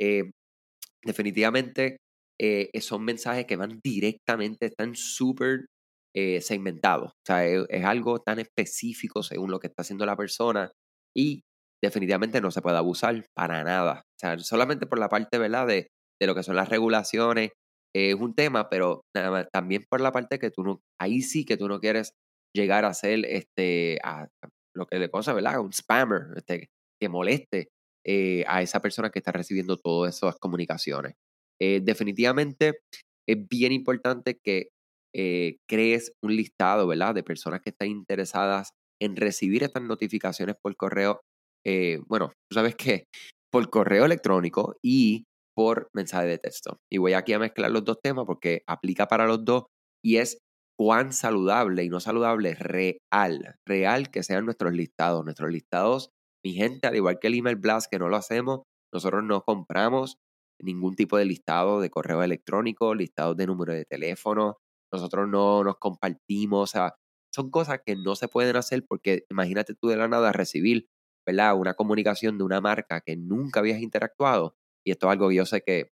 Eh, 0.00 0.30
definitivamente 1.04 1.98
son 2.80 3.04
mensajes 3.04 3.46
que 3.46 3.56
van 3.56 3.80
directamente, 3.82 4.66
están 4.66 4.94
súper 4.94 5.66
segmentados. 6.40 7.10
O 7.10 7.26
sea, 7.26 7.46
es, 7.46 7.84
algo 7.84 8.20
tan 8.20 8.38
específico 8.38 9.22
según 9.22 9.50
lo 9.50 9.58
que 9.58 9.68
está 9.68 9.82
haciendo 9.82 10.06
la 10.06 10.16
persona 10.16 10.70
y 11.14 11.42
definitivamente 11.82 12.40
no 12.40 12.50
se 12.50 12.62
puede 12.62 12.76
abusar 12.76 13.24
para 13.34 13.64
nada. 13.64 14.02
O 14.02 14.18
sea, 14.18 14.38
solamente 14.38 14.86
por 14.86 14.98
la 14.98 15.08
parte, 15.08 15.38
¿verdad? 15.38 15.66
De, 15.66 15.88
de 16.20 16.26
lo 16.26 16.34
que 16.34 16.42
son 16.42 16.56
las 16.56 16.68
regulaciones 16.68 17.52
es 17.94 18.14
un 18.14 18.34
tema, 18.34 18.68
pero 18.68 19.02
también 19.52 19.84
por 19.88 20.00
la 20.00 20.12
parte 20.12 20.38
que 20.38 20.50
tú 20.50 20.62
no, 20.62 20.80
ahí 21.00 21.22
sí 21.22 21.44
que 21.44 21.56
tú 21.56 21.68
no 21.68 21.80
quieres 21.80 22.12
llegar 22.54 22.84
a 22.84 22.94
ser 22.94 23.24
este, 23.26 23.98
lo 24.76 24.86
que 24.86 24.98
le 24.98 25.10
cosa, 25.10 25.32
¿verdad? 25.32 25.60
Un 25.60 25.72
spammer, 25.72 26.28
este, 26.36 26.68
que 27.00 27.08
moleste 27.08 27.68
eh, 28.06 28.44
a 28.46 28.62
esa 28.62 28.80
persona 28.80 29.10
que 29.10 29.18
está 29.18 29.32
recibiendo 29.32 29.76
todas 29.76 30.16
esas 30.16 30.36
comunicaciones. 30.38 31.14
Eh, 31.60 31.80
definitivamente 31.82 32.80
es 33.28 33.48
bien 33.48 33.72
importante 33.72 34.38
que 34.42 34.68
eh, 35.14 35.56
crees 35.68 36.12
un 36.22 36.36
listado, 36.36 36.86
¿verdad? 36.86 37.14
De 37.14 37.22
personas 37.22 37.60
que 37.62 37.70
están 37.70 37.88
interesadas 37.88 38.70
en 39.00 39.16
recibir 39.16 39.64
estas 39.64 39.82
notificaciones 39.82 40.56
por 40.62 40.76
correo. 40.76 41.20
bueno, 42.06 42.30
tú 42.48 42.54
sabes 42.54 42.76
que 42.76 43.04
por 43.52 43.68
correo 43.70 44.04
electrónico 44.04 44.76
y 44.82 45.24
por 45.56 45.88
mensaje 45.94 46.28
de 46.28 46.38
texto. 46.38 46.78
Y 46.92 46.98
voy 46.98 47.14
aquí 47.14 47.32
a 47.32 47.38
mezclar 47.38 47.70
los 47.70 47.84
dos 47.84 47.98
temas 48.02 48.26
porque 48.26 48.62
aplica 48.66 49.08
para 49.08 49.26
los 49.26 49.44
dos 49.44 49.64
y 50.04 50.18
es 50.18 50.38
cuán 50.78 51.12
saludable 51.12 51.84
y 51.84 51.88
no 51.88 52.00
saludable 52.00 52.54
real, 52.54 53.56
real 53.66 54.10
que 54.10 54.22
sean 54.22 54.44
nuestros 54.44 54.72
listados. 54.74 55.24
Nuestros 55.24 55.50
listados, 55.50 56.10
mi 56.44 56.54
gente, 56.54 56.86
al 56.86 56.96
igual 56.96 57.18
que 57.18 57.28
el 57.28 57.34
email 57.34 57.56
blast 57.56 57.90
que 57.90 57.98
no 57.98 58.08
lo 58.08 58.16
hacemos, 58.16 58.62
nosotros 58.92 59.24
no 59.24 59.42
compramos 59.42 60.18
ningún 60.60 60.96
tipo 60.96 61.18
de 61.18 61.26
listado 61.26 61.80
de 61.80 61.90
correo 61.90 62.22
electrónico, 62.22 62.94
listados 62.94 63.36
de 63.36 63.46
número 63.46 63.72
de 63.72 63.84
teléfono, 63.84 64.58
nosotros 64.92 65.28
no 65.28 65.64
nos 65.64 65.76
compartimos, 65.78 66.70
o 66.70 66.72
sea, 66.72 66.94
son 67.34 67.50
cosas 67.50 67.80
que 67.84 67.96
no 67.96 68.16
se 68.16 68.28
pueden 68.28 68.56
hacer 68.56 68.84
porque 68.88 69.24
imagínate 69.30 69.74
tú 69.74 69.88
de 69.88 69.96
la 69.96 70.08
nada 70.08 70.32
recibir, 70.32 70.88
¿verdad? 71.26 71.56
Una 71.58 71.74
comunicación 71.74 72.38
de 72.38 72.44
una 72.44 72.60
marca 72.60 73.02
que 73.02 73.16
nunca 73.16 73.60
habías 73.60 73.80
interactuado 73.80 74.56
y 74.84 74.92
esto 74.92 75.08
es 75.08 75.12
algo 75.12 75.28
que 75.28 75.34
yo 75.34 75.46
sé 75.46 75.62
que, 75.62 75.90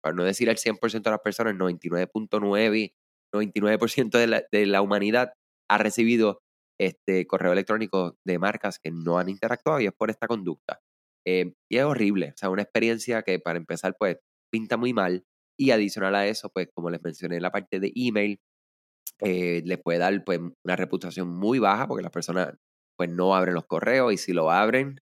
para 0.00 0.14
no 0.14 0.24
decir 0.24 0.48
el 0.48 0.58
100% 0.58 1.10
de 1.10 1.10
las 1.10 1.20
personas, 1.20 1.54
99.9, 1.54 2.94
99% 3.34 4.46
de 4.50 4.66
la, 4.66 4.82
humanidad 4.82 5.32
ha 5.70 5.78
recibido 5.78 6.40
este 6.80 7.26
correo 7.26 7.52
electrónico 7.52 8.16
de 8.26 8.38
marcas 8.38 8.78
que 8.78 8.90
no 8.90 9.18
han 9.18 9.28
interactuado 9.28 9.80
y 9.80 9.86
es 9.86 9.92
por 9.92 10.10
esta 10.10 10.26
conducta. 10.26 10.80
Eh, 11.26 11.54
y 11.70 11.78
es 11.78 11.84
horrible, 11.84 12.30
o 12.34 12.36
sea, 12.36 12.50
una 12.50 12.62
experiencia 12.62 13.22
que 13.22 13.38
para 13.38 13.58
empezar, 13.58 13.96
pues, 13.98 14.18
pinta 14.52 14.76
muy 14.76 14.92
mal. 14.92 15.24
Y 15.58 15.70
adicional 15.70 16.14
a 16.16 16.26
eso, 16.26 16.50
pues, 16.52 16.68
como 16.74 16.90
les 16.90 17.02
mencioné, 17.02 17.40
la 17.40 17.52
parte 17.52 17.80
de 17.80 17.92
email 17.94 18.38
eh, 19.20 19.62
les 19.64 19.78
puede 19.82 19.98
dar, 19.98 20.24
pues, 20.24 20.40
una 20.64 20.76
reputación 20.76 21.28
muy 21.28 21.58
baja 21.58 21.86
porque 21.88 22.02
las 22.02 22.12
personas, 22.12 22.54
pues, 22.98 23.10
no 23.10 23.34
abren 23.34 23.54
los 23.54 23.66
correos 23.66 24.12
y 24.12 24.18
si 24.18 24.32
lo 24.32 24.50
abren, 24.50 24.98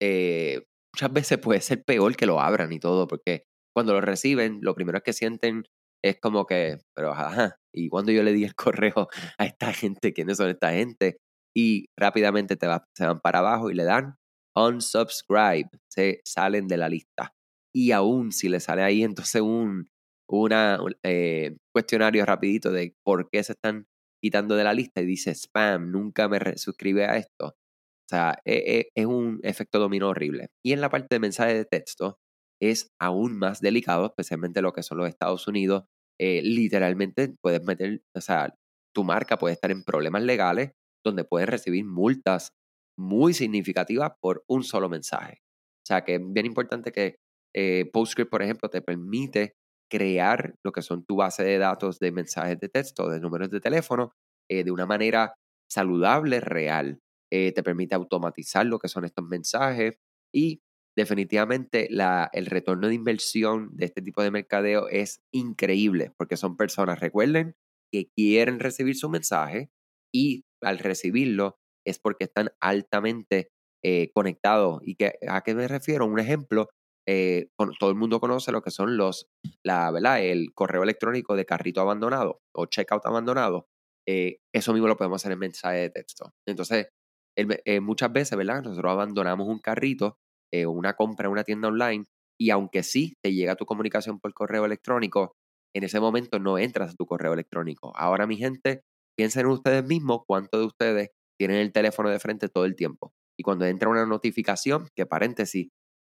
eh, 0.00 0.64
muchas 0.94 1.12
veces 1.12 1.38
puede 1.38 1.60
ser 1.60 1.84
peor 1.84 2.16
que 2.16 2.26
lo 2.26 2.40
abran 2.40 2.72
y 2.72 2.80
todo, 2.80 3.06
porque 3.06 3.44
cuando 3.74 3.92
lo 3.92 4.00
reciben, 4.00 4.60
lo 4.62 4.74
primero 4.74 5.02
que 5.02 5.12
sienten 5.12 5.64
es 6.02 6.18
como 6.20 6.46
que, 6.46 6.78
pero 6.94 7.12
ajá, 7.12 7.56
y 7.74 7.88
cuando 7.88 8.12
yo 8.12 8.22
le 8.22 8.32
di 8.32 8.44
el 8.44 8.54
correo 8.54 9.08
a 9.38 9.44
esta 9.44 9.72
gente, 9.72 10.12
¿quiénes 10.12 10.38
son 10.38 10.50
esta 10.50 10.72
gente? 10.72 11.18
Y 11.54 11.86
rápidamente 11.98 12.56
te 12.56 12.66
se 12.94 13.06
van 13.06 13.20
para 13.20 13.40
abajo 13.40 13.70
y 13.70 13.74
le 13.74 13.84
dan 13.84 14.16
unsubscribe, 14.56 15.70
se 15.90 16.20
salen 16.24 16.68
de 16.68 16.76
la 16.78 16.88
lista. 16.88 17.34
Y 17.74 17.92
aún 17.92 18.32
si 18.32 18.48
le 18.48 18.60
sale 18.60 18.82
ahí 18.82 19.02
entonces 19.02 19.42
un 19.42 19.88
una, 20.28 20.78
eh, 21.04 21.56
cuestionario 21.72 22.24
rapidito 22.26 22.72
de 22.72 22.94
por 23.04 23.28
qué 23.30 23.42
se 23.44 23.52
están 23.52 23.86
quitando 24.20 24.56
de 24.56 24.64
la 24.64 24.74
lista 24.74 25.00
y 25.00 25.06
dice 25.06 25.32
spam, 25.34 25.90
nunca 25.92 26.28
me 26.28 26.58
suscribe 26.58 27.04
a 27.04 27.16
esto. 27.16 27.48
O 27.48 28.08
sea, 28.08 28.38
e, 28.44 28.54
e, 28.54 28.88
es 28.94 29.06
un 29.06 29.40
efecto 29.42 29.78
dominó 29.78 30.10
horrible. 30.10 30.48
Y 30.64 30.72
en 30.72 30.80
la 30.80 30.90
parte 30.90 31.08
de 31.10 31.20
mensaje 31.20 31.54
de 31.54 31.64
texto 31.64 32.18
es 32.60 32.90
aún 33.00 33.38
más 33.38 33.60
delicado, 33.60 34.06
especialmente 34.06 34.62
lo 34.62 34.72
que 34.72 34.82
son 34.82 34.98
los 34.98 35.08
Estados 35.08 35.46
Unidos. 35.48 35.84
Eh, 36.18 36.42
literalmente 36.42 37.34
puedes 37.42 37.62
meter, 37.62 38.02
o 38.14 38.20
sea, 38.20 38.54
tu 38.94 39.04
marca 39.04 39.38
puede 39.38 39.54
estar 39.54 39.70
en 39.70 39.84
problemas 39.84 40.22
legales 40.22 40.72
donde 41.04 41.24
puedes 41.24 41.48
recibir 41.48 41.84
multas 41.84 42.52
muy 42.98 43.34
significativas 43.34 44.12
por 44.20 44.42
un 44.48 44.64
solo 44.64 44.88
mensaje. 44.88 45.42
O 45.84 45.86
sea, 45.86 46.04
que 46.04 46.14
es 46.14 46.20
bien 46.24 46.46
importante 46.46 46.92
que 46.92 47.16
eh, 47.54 47.88
PostScript, 47.92 48.30
por 48.30 48.42
ejemplo, 48.42 48.70
te 48.70 48.82
permite 48.82 49.54
crear 49.90 50.54
lo 50.64 50.72
que 50.72 50.82
son 50.82 51.04
tu 51.04 51.16
base 51.16 51.44
de 51.44 51.58
datos 51.58 51.98
de 51.98 52.10
mensajes 52.10 52.58
de 52.58 52.68
texto, 52.68 53.08
de 53.08 53.20
números 53.20 53.50
de 53.50 53.60
teléfono, 53.60 54.12
eh, 54.50 54.64
de 54.64 54.70
una 54.70 54.86
manera 54.86 55.34
saludable, 55.70 56.40
real. 56.40 57.00
Te 57.28 57.62
permite 57.62 57.94
automatizar 57.94 58.64
lo 58.64 58.78
que 58.78 58.88
son 58.88 59.04
estos 59.04 59.26
mensajes 59.26 59.98
y 60.32 60.60
definitivamente 60.96 61.88
el 61.90 62.46
retorno 62.46 62.88
de 62.88 62.94
inversión 62.94 63.70
de 63.76 63.86
este 63.86 64.02
tipo 64.02 64.22
de 64.22 64.30
mercadeo 64.30 64.88
es 64.88 65.20
increíble 65.32 66.12
porque 66.16 66.36
son 66.36 66.56
personas, 66.56 67.00
recuerden, 67.00 67.54
que 67.92 68.10
quieren 68.16 68.58
recibir 68.58 68.96
su 68.96 69.08
mensaje 69.08 69.70
y 70.12 70.44
al 70.62 70.78
recibirlo 70.78 71.58
es 71.86 71.98
porque 71.98 72.24
están 72.24 72.50
altamente 72.60 73.50
eh, 73.84 74.10
conectados. 74.12 74.80
¿Y 74.84 74.96
a 75.28 75.42
qué 75.42 75.54
me 75.54 75.68
refiero? 75.68 76.06
Un 76.06 76.18
ejemplo, 76.18 76.68
eh, 77.06 77.50
todo 77.78 77.90
el 77.90 77.96
mundo 77.96 78.18
conoce 78.18 78.50
lo 78.50 78.62
que 78.62 78.70
son 78.70 78.96
los, 78.96 79.28
la, 79.62 79.90
¿verdad? 79.90 80.24
El 80.24 80.52
correo 80.54 80.82
electrónico 80.82 81.36
de 81.36 81.44
carrito 81.44 81.80
abandonado 81.80 82.40
o 82.52 82.66
checkout 82.66 83.06
abandonado. 83.06 83.68
eso 84.06 84.72
mismo 84.72 84.88
lo 84.88 84.96
podemos 84.96 85.22
hacer 85.22 85.32
en 85.32 85.38
mensaje 85.38 85.78
de 85.78 85.90
texto. 85.90 86.32
Entonces, 86.46 86.88
eh, 87.36 87.80
muchas 87.80 88.12
veces, 88.12 88.36
¿verdad? 88.36 88.62
Nosotros 88.62 88.90
abandonamos 88.90 89.46
un 89.46 89.58
carrito, 89.58 90.18
eh, 90.52 90.66
una 90.66 90.94
compra 90.94 91.26
en 91.26 91.32
una 91.32 91.44
tienda 91.44 91.68
online 91.68 92.04
y 92.38 92.50
aunque 92.50 92.82
sí 92.82 93.14
te 93.22 93.32
llega 93.32 93.56
tu 93.56 93.66
comunicación 93.66 94.20
por 94.20 94.34
correo 94.34 94.64
electrónico, 94.64 95.34
en 95.74 95.84
ese 95.84 96.00
momento 96.00 96.38
no 96.38 96.58
entras 96.58 96.92
a 96.92 96.94
tu 96.94 97.06
correo 97.06 97.32
electrónico. 97.32 97.92
Ahora, 97.96 98.26
mi 98.26 98.36
gente, 98.36 98.82
piensen 99.16 99.46
ustedes 99.46 99.84
mismos 99.84 100.20
cuántos 100.26 100.60
de 100.60 100.66
ustedes 100.66 101.10
tienen 101.38 101.58
el 101.58 101.72
teléfono 101.72 102.10
de 102.10 102.18
frente 102.18 102.48
todo 102.48 102.64
el 102.64 102.76
tiempo. 102.76 103.12
Y 103.38 103.42
cuando 103.42 103.66
entra 103.66 103.88
una 103.88 104.06
notificación, 104.06 104.88
que 104.94 105.06
paréntesis, 105.06 105.68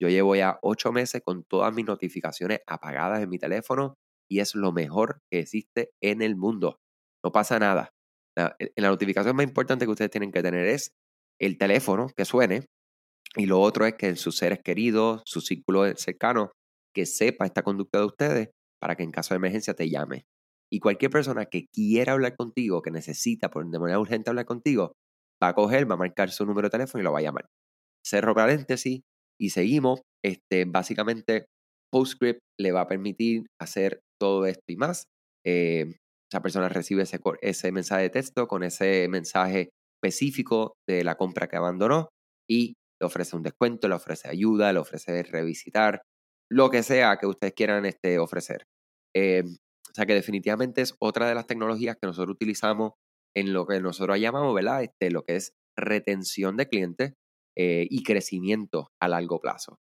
yo 0.02 0.08
llevo 0.08 0.36
ya 0.36 0.60
ocho 0.62 0.92
meses 0.92 1.22
con 1.24 1.44
todas 1.44 1.74
mis 1.74 1.86
notificaciones 1.86 2.62
apagadas 2.68 3.22
en 3.22 3.30
mi 3.30 3.38
teléfono 3.38 3.96
y 4.30 4.40
es 4.40 4.56
lo 4.56 4.72
mejor 4.72 5.20
que 5.30 5.40
existe 5.40 5.92
en 6.02 6.22
el 6.22 6.38
mundo. 6.38 6.78
No 7.24 7.32
pasa 7.32 7.60
nada. 7.60 7.90
La, 8.38 8.56
la 8.78 8.88
notificación 8.90 9.36
más 9.36 9.46
importante 9.46 9.86
que 9.86 9.92
ustedes 9.92 10.12
tienen 10.12 10.32
que 10.32 10.42
tener 10.42 10.68
es 10.68 10.94
el 11.38 11.58
teléfono 11.58 12.08
que 12.16 12.24
suene 12.24 12.66
y 13.36 13.46
lo 13.46 13.60
otro 13.60 13.86
es 13.86 13.96
que 13.96 14.16
sus 14.16 14.38
seres 14.38 14.60
queridos, 14.64 15.22
su 15.26 15.42
círculo 15.42 15.86
cercano, 15.96 16.52
que 16.94 17.06
sepa 17.06 17.46
esta 17.46 17.64
conducta 17.64 18.00
de 18.00 18.06
ustedes 18.06 18.50
para 18.82 18.96
que 18.96 19.04
en 19.04 19.12
caso 19.12 19.34
de 19.34 19.38
emergencia 19.38 19.74
te 19.74 19.90
llame. 19.90 20.26
Y 20.72 20.80
cualquier 20.80 21.12
persona 21.12 21.46
que 21.46 21.66
quiera 21.74 22.14
hablar 22.14 22.36
contigo, 22.36 22.82
que 22.82 22.92
necesita 22.92 23.50
por 23.50 23.68
de 23.70 23.80
manera 23.80 24.00
urgente 24.00 24.30
hablar 24.30 24.46
contigo, 24.46 24.94
va 25.44 25.50
a 25.50 25.54
coger, 25.54 25.90
va 25.90 25.96
a 25.96 25.98
marcar 25.98 26.32
su 26.32 26.46
número 26.46 26.68
de 26.68 26.72
teléfono 26.72 27.02
y 27.02 27.04
lo 27.04 27.12
va 27.12 27.20
a 27.20 27.24
llamar. 27.24 27.46
Cerro 28.06 28.34
paréntesis 28.34 29.02
y 29.40 29.50
seguimos. 29.50 30.02
Este, 30.24 30.66
básicamente, 30.66 31.46
PostScript 31.92 32.40
le 32.60 32.72
va 32.72 32.82
a 32.82 32.88
permitir 32.88 33.46
hacer 33.60 34.00
todo 34.20 34.46
esto 34.46 34.64
y 34.68 34.76
más. 34.76 35.06
Eh, 35.46 35.96
esa 36.32 36.42
persona 36.42 36.70
recibe 36.70 37.04
ese, 37.04 37.20
ese 37.42 37.72
mensaje 37.72 38.04
de 38.04 38.10
texto 38.10 38.48
con 38.48 38.64
ese 38.64 39.08
mensaje 39.08 39.70
específico 39.98 40.74
de 40.88 41.04
la 41.04 41.16
compra 41.16 41.48
que 41.48 41.58
abandonó 41.58 42.10
y 42.48 42.74
le 43.00 43.08
ofrece 43.08 43.36
un 43.36 43.44
descuento, 43.44 43.88
le 43.88 43.96
ofrece 43.96 44.30
ayuda, 44.30 44.74
le 44.74 44.80
ofrece 44.80 45.24
revisitar, 45.24 46.04
lo 46.52 46.70
que 46.70 46.84
sea 46.84 47.18
que 47.18 47.28
ustedes 47.28 47.54
quieran 47.54 47.86
este, 47.86 48.20
ofrecer. 48.20 48.66
Eh, 49.16 49.44
o 49.46 49.94
sea 49.94 50.06
que 50.06 50.14
definitivamente 50.14 50.82
es 50.82 50.96
otra 51.00 51.28
de 51.28 51.36
las 51.36 51.48
tecnologías 51.48 51.98
que 52.00 52.08
nosotros 52.08 52.36
utilizamos 52.36 52.94
en 53.36 53.54
lo 53.54 53.66
que 53.66 53.80
nosotros 53.80 54.20
llamamos, 54.20 54.54
¿verdad? 54.54 54.84
Este, 54.84 55.12
lo 55.12 55.24
que 55.24 55.36
es 55.36 55.54
retención 55.78 56.58
de 56.58 56.68
clientes 56.68 57.14
eh, 57.58 57.88
y 57.90 58.04
crecimiento 58.04 58.92
a 59.02 59.08
largo 59.08 59.40
plazo. 59.40 59.80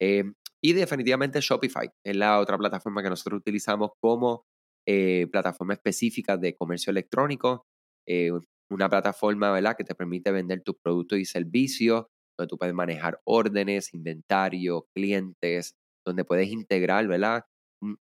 Eh, 0.00 0.24
y 0.62 0.72
definitivamente 0.72 1.40
Shopify 1.40 1.88
es 2.04 2.16
la 2.16 2.38
otra 2.38 2.58
plataforma 2.58 3.02
que 3.02 3.10
nosotros 3.10 3.40
utilizamos 3.40 3.90
como 4.00 4.44
plataforma 5.30 5.74
específica 5.74 6.36
de 6.36 6.56
comercio 6.56 6.90
electrónico 6.90 7.64
una 8.70 8.88
plataforma, 8.88 9.50
¿verdad? 9.52 9.76
Que 9.76 9.84
te 9.84 9.94
permite 9.94 10.30
vender 10.30 10.62
tus 10.62 10.76
productos 10.82 11.18
y 11.18 11.24
servicios, 11.24 12.06
donde 12.40 12.48
tú 12.48 12.58
puedes 12.58 12.74
manejar 12.74 13.20
órdenes, 13.24 13.92
inventario, 13.92 14.88
clientes, 14.94 15.76
donde 16.06 16.24
puedes 16.24 16.48
integrar, 16.48 17.06
¿verdad? 17.06 17.44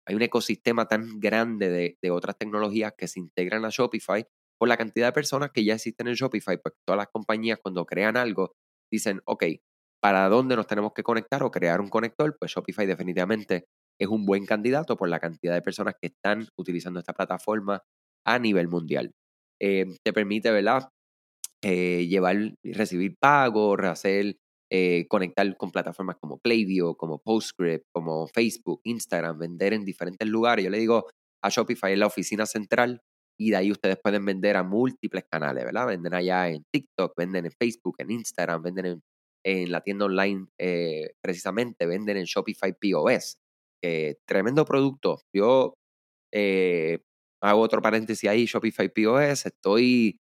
Hay 0.05 0.15
un 0.15 0.21
ecosistema 0.21 0.87
tan 0.87 1.19
grande 1.19 1.97
de, 2.01 2.11
otras 2.11 2.37
tecnologías 2.37 2.93
que 2.97 3.07
se 3.07 3.19
integran 3.19 3.65
a 3.65 3.69
Shopify 3.69 4.25
por 4.57 4.67
la 4.67 4.77
cantidad 4.77 5.07
de 5.07 5.13
personas 5.13 5.51
que 5.51 5.63
ya 5.63 5.75
existen 5.75 6.07
en 6.07 6.15
Shopify, 6.15 6.57
pues 6.61 6.75
todas 6.85 6.97
las 6.97 7.07
compañías 7.07 7.59
cuando 7.61 7.85
crean 7.85 8.17
algo 8.17 8.53
dicen, 8.91 9.21
ok, 9.25 9.43
¿para 10.01 10.27
dónde 10.29 10.55
nos 10.55 10.67
tenemos 10.67 10.93
que 10.93 11.03
conectar 11.03 11.43
o 11.43 11.51
crear 11.51 11.81
un 11.81 11.89
conector? 11.89 12.35
Pues 12.39 12.51
Shopify 12.51 12.85
definitivamente 12.85 13.65
es 13.99 14.07
un 14.07 14.25
buen 14.25 14.45
candidato 14.45 14.97
por 14.97 15.09
la 15.09 15.19
cantidad 15.19 15.53
de 15.53 15.61
personas 15.61 15.95
que 16.01 16.07
están 16.07 16.47
utilizando 16.57 16.99
esta 16.99 17.13
plataforma 17.13 17.83
a 18.25 18.39
nivel 18.39 18.67
mundial. 18.67 19.11
Eh, 19.61 19.85
te 20.03 20.13
permite, 20.13 20.51
¿verdad? 20.51 20.89
Eh, 21.63 22.07
llevar, 22.07 22.55
recibir 22.63 23.15
pagos, 23.19 23.79
hacer, 23.83 24.37
eh, 24.71 25.05
conectar 25.09 25.57
con 25.57 25.71
plataformas 25.71 26.17
como 26.21 26.39
Klaviyo, 26.39 26.95
como 26.95 27.19
PostScript, 27.19 27.85
como 27.91 28.27
Facebook, 28.27 28.81
Instagram, 28.83 29.37
vender 29.39 29.73
en 29.73 29.83
diferentes 29.83 30.27
lugares. 30.27 30.63
Yo 30.65 30.71
le 30.71 30.79
digo 30.79 31.07
a 31.43 31.49
Shopify 31.49 31.93
en 31.93 31.99
la 31.99 32.07
oficina 32.07 32.45
central 32.45 33.01
y 33.37 33.51
de 33.51 33.57
ahí 33.57 33.71
ustedes 33.71 33.97
pueden 34.01 34.25
vender 34.25 34.57
a 34.57 34.63
múltiples 34.63 35.25
canales, 35.29 35.65
¿verdad? 35.65 35.87
Venden 35.87 36.13
allá 36.13 36.49
en 36.49 36.63
TikTok, 36.71 37.13
venden 37.17 37.45
en 37.45 37.51
Facebook, 37.51 37.95
en 37.99 38.11
Instagram, 38.11 38.61
venden 38.61 38.85
en, 38.85 39.01
en 39.45 39.71
la 39.71 39.81
tienda 39.81 40.05
online 40.05 40.47
eh, 40.59 41.11
precisamente, 41.21 41.85
venden 41.85 42.17
en 42.17 42.25
Shopify 42.25 42.73
POS. 42.73 43.37
tremendo 44.25 44.65
producto. 44.65 45.21
Yo 45.33 45.73
eh, 46.33 46.99
hago 47.41 47.61
otro 47.61 47.81
paréntesis 47.81 48.29
ahí, 48.29 48.45
Shopify 48.45 48.89
POS. 48.89 49.45
Estoy, 49.47 50.19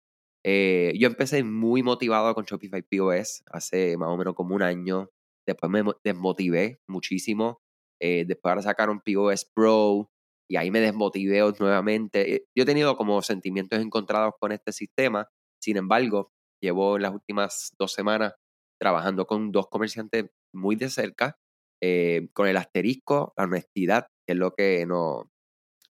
eh, 0.48 0.94
yo 0.98 1.08
empecé 1.08 1.44
muy 1.44 1.82
motivado 1.82 2.34
con 2.34 2.44
Shopify 2.44 2.82
POS 2.82 3.42
hace 3.46 3.96
más 3.96 4.08
o 4.08 4.16
menos 4.16 4.34
como 4.34 4.54
un 4.54 4.62
año. 4.62 5.10
Después 5.46 5.70
me 5.70 5.82
desmotivé 6.04 6.80
muchísimo. 6.88 7.60
después 8.00 8.50
ahora 8.50 8.62
sacaron 8.62 9.00
POS 9.00 9.50
Pro 9.54 10.10
y 10.48 10.56
ahí 10.56 10.70
me 10.70 10.80
desmotivé 10.80 11.40
nuevamente. 11.60 12.34
Eh, 12.34 12.46
yo 12.56 12.62
he 12.62 12.66
tenido 12.66 12.96
como 12.96 13.20
sentimientos 13.22 13.80
encontrados 13.80 14.34
con 14.40 14.52
este 14.52 14.72
sistema, 14.72 15.28
sin 15.62 15.76
embargo, 15.76 16.32
llevo 16.62 16.98
las 16.98 17.12
últimas 17.12 17.74
dos 17.78 17.92
semanas 17.92 18.34
trabajando 18.80 19.26
con 19.26 19.52
dos 19.52 19.68
comerciantes 19.68 20.26
muy 20.54 20.76
de 20.76 20.88
cerca, 20.88 21.36
eh, 21.82 22.28
con 22.32 22.48
el 22.48 22.56
asterisco, 22.56 23.34
la 23.36 23.44
honestidad, 23.44 24.06
que 24.26 24.32
es 24.32 24.38
lo 24.38 24.52
que 24.54 24.86
nos, 24.86 25.24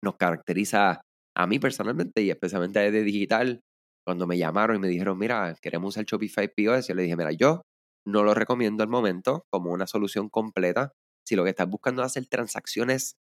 nos 0.02 0.16
caracteriza 0.18 1.02
a 1.36 1.48
mí 1.48 1.60
personalmente 1.60 2.22
y 2.22 2.30
especialmente 2.30 2.92
de 2.92 3.04
digital. 3.04 3.62
Cuando 4.06 4.28
me 4.28 4.38
llamaron 4.38 4.78
y 4.78 4.80
me 4.80 4.88
dijeron, 4.88 5.18
mira, 5.18 5.56
queremos 5.62 5.90
usar 5.90 6.06
Shopify 6.06 6.48
POS, 6.48 6.88
yo 6.88 6.96
le 6.96 7.04
dije, 7.04 7.16
mira, 7.16 7.32
yo 7.32 7.62
no 8.06 8.24
lo 8.24 8.34
recomiendo 8.34 8.84
al 8.84 8.90
momento 8.90 9.46
como 9.50 9.72
una 9.72 9.88
solución 9.88 10.30
completa. 10.30 10.92
Si 11.26 11.36
lo 11.36 11.44
que 11.44 11.52
estás 11.52 11.70
buscando 11.70 12.02
es 12.02 12.08
hacer 12.08 12.28
transacciones 12.28 13.16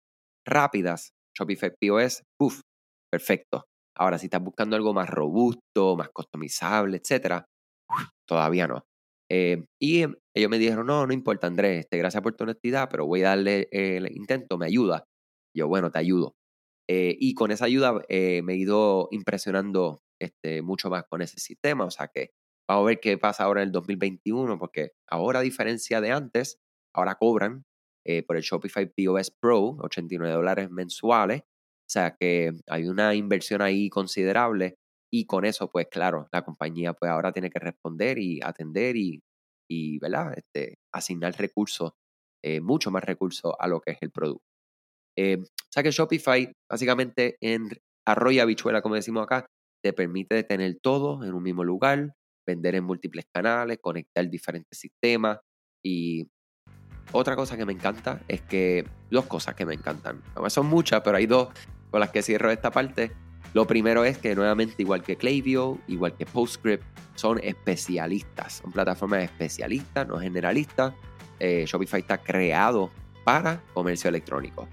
rápidas, 0.46 1.10
Shopify 1.36 1.72
POS, 1.80 2.22
¡puf! 2.38 2.60
Perfecto. 3.10 3.64
Ahora, 3.96 4.18
si 4.18 4.26
estás 4.26 4.42
buscando 4.42 4.76
algo 4.76 4.94
más 4.94 5.10
robusto, 5.10 5.96
más 5.96 6.10
customizable, 6.10 6.98
etcétera, 6.98 7.46
todavía 8.28 8.68
no. 8.68 8.84
Eh, 9.30 9.64
y 9.80 10.04
ellos 10.34 10.50
me 10.50 10.58
dijeron, 10.58 10.86
no, 10.86 11.06
no 11.06 11.12
importa, 11.12 11.48
Andrés, 11.48 11.80
este, 11.80 11.98
gracias 11.98 12.22
por 12.22 12.34
tu 12.34 12.44
honestidad, 12.44 12.88
pero 12.90 13.06
voy 13.06 13.22
a 13.22 13.30
darle 13.30 13.68
el 13.72 14.10
intento, 14.16 14.56
me 14.56 14.66
ayuda. 14.66 15.04
Yo, 15.56 15.68
bueno, 15.68 15.90
te 15.90 15.98
ayudo. 15.98 16.34
Eh, 16.88 17.16
y 17.20 17.34
con 17.34 17.50
esa 17.50 17.66
ayuda 17.66 18.00
eh, 18.08 18.42
me 18.42 18.54
he 18.54 18.56
ido 18.56 19.08
impresionando 19.10 20.00
este, 20.18 20.62
mucho 20.62 20.90
más 20.90 21.04
con 21.04 21.22
ese 21.22 21.38
sistema. 21.38 21.84
O 21.84 21.90
sea 21.90 22.08
que 22.08 22.30
vamos 22.68 22.84
a 22.84 22.86
ver 22.86 23.00
qué 23.00 23.18
pasa 23.18 23.44
ahora 23.44 23.62
en 23.62 23.68
el 23.68 23.72
2021, 23.72 24.58
porque 24.58 24.92
ahora, 25.06 25.40
a 25.40 25.42
diferencia 25.42 26.00
de 26.00 26.12
antes, 26.12 26.58
ahora 26.94 27.16
cobran 27.16 27.64
eh, 28.06 28.22
por 28.22 28.36
el 28.36 28.42
Shopify 28.42 28.86
POS 28.86 29.30
Pro, 29.30 29.76
89 29.80 30.34
dólares 30.34 30.70
mensuales. 30.70 31.42
O 31.42 31.90
sea 31.90 32.16
que 32.18 32.52
hay 32.66 32.88
una 32.88 33.14
inversión 33.14 33.62
ahí 33.62 33.88
considerable 33.90 34.76
y 35.10 35.26
con 35.26 35.44
eso, 35.44 35.70
pues 35.70 35.88
claro, 35.90 36.28
la 36.32 36.42
compañía 36.42 36.92
pues 36.92 37.10
ahora 37.10 37.32
tiene 37.32 37.50
que 37.50 37.58
responder 37.58 38.18
y 38.18 38.40
atender 38.42 38.96
y, 38.96 39.22
y 39.68 39.98
¿verdad? 39.98 40.34
Este, 40.36 40.78
asignar 40.92 41.34
recursos, 41.38 41.92
eh, 42.42 42.60
mucho 42.60 42.90
más 42.90 43.04
recursos 43.04 43.54
a 43.58 43.68
lo 43.68 43.80
que 43.80 43.92
es 43.92 43.98
el 44.02 44.10
producto. 44.10 44.44
Eh, 45.16 45.42
o 45.68 45.72
sea 45.72 45.82
que 45.82 45.90
Shopify, 45.90 46.50
básicamente 46.70 47.36
en 47.40 47.68
arroyo 48.06 48.42
habichuela, 48.42 48.80
como 48.80 48.94
decimos 48.94 49.24
acá, 49.24 49.46
te 49.82 49.92
permite 49.92 50.42
tener 50.42 50.78
todo 50.82 51.22
en 51.24 51.34
un 51.34 51.42
mismo 51.42 51.62
lugar, 51.62 52.14
vender 52.46 52.74
en 52.74 52.84
múltiples 52.84 53.26
canales, 53.32 53.78
conectar 53.80 54.28
diferentes 54.28 54.78
sistemas 54.78 55.38
y 55.84 56.26
otra 57.12 57.36
cosa 57.36 57.56
que 57.56 57.64
me 57.64 57.72
encanta 57.72 58.20
es 58.28 58.42
que, 58.42 58.86
dos 59.10 59.26
cosas 59.26 59.54
que 59.54 59.64
me 59.64 59.74
encantan, 59.74 60.22
son 60.48 60.66
muchas, 60.66 61.00
pero 61.02 61.16
hay 61.16 61.26
dos 61.26 61.48
con 61.90 62.00
las 62.00 62.10
que 62.10 62.22
cierro 62.22 62.50
esta 62.50 62.70
parte. 62.70 63.12
Lo 63.54 63.66
primero 63.66 64.04
es 64.04 64.18
que 64.18 64.34
nuevamente, 64.34 64.74
igual 64.78 65.02
que 65.02 65.16
Klaviyo, 65.16 65.78
igual 65.86 66.14
que 66.16 66.26
PostScript, 66.26 66.84
son 67.14 67.40
especialistas, 67.42 68.60
son 68.62 68.72
plataformas 68.72 69.22
especialistas, 69.22 70.06
no 70.06 70.18
generalistas. 70.18 70.92
Eh, 71.40 71.64
Shopify 71.66 72.00
está 72.00 72.18
creado 72.18 72.90
para 73.24 73.62
comercio 73.72 74.08
electrónico. 74.08 74.68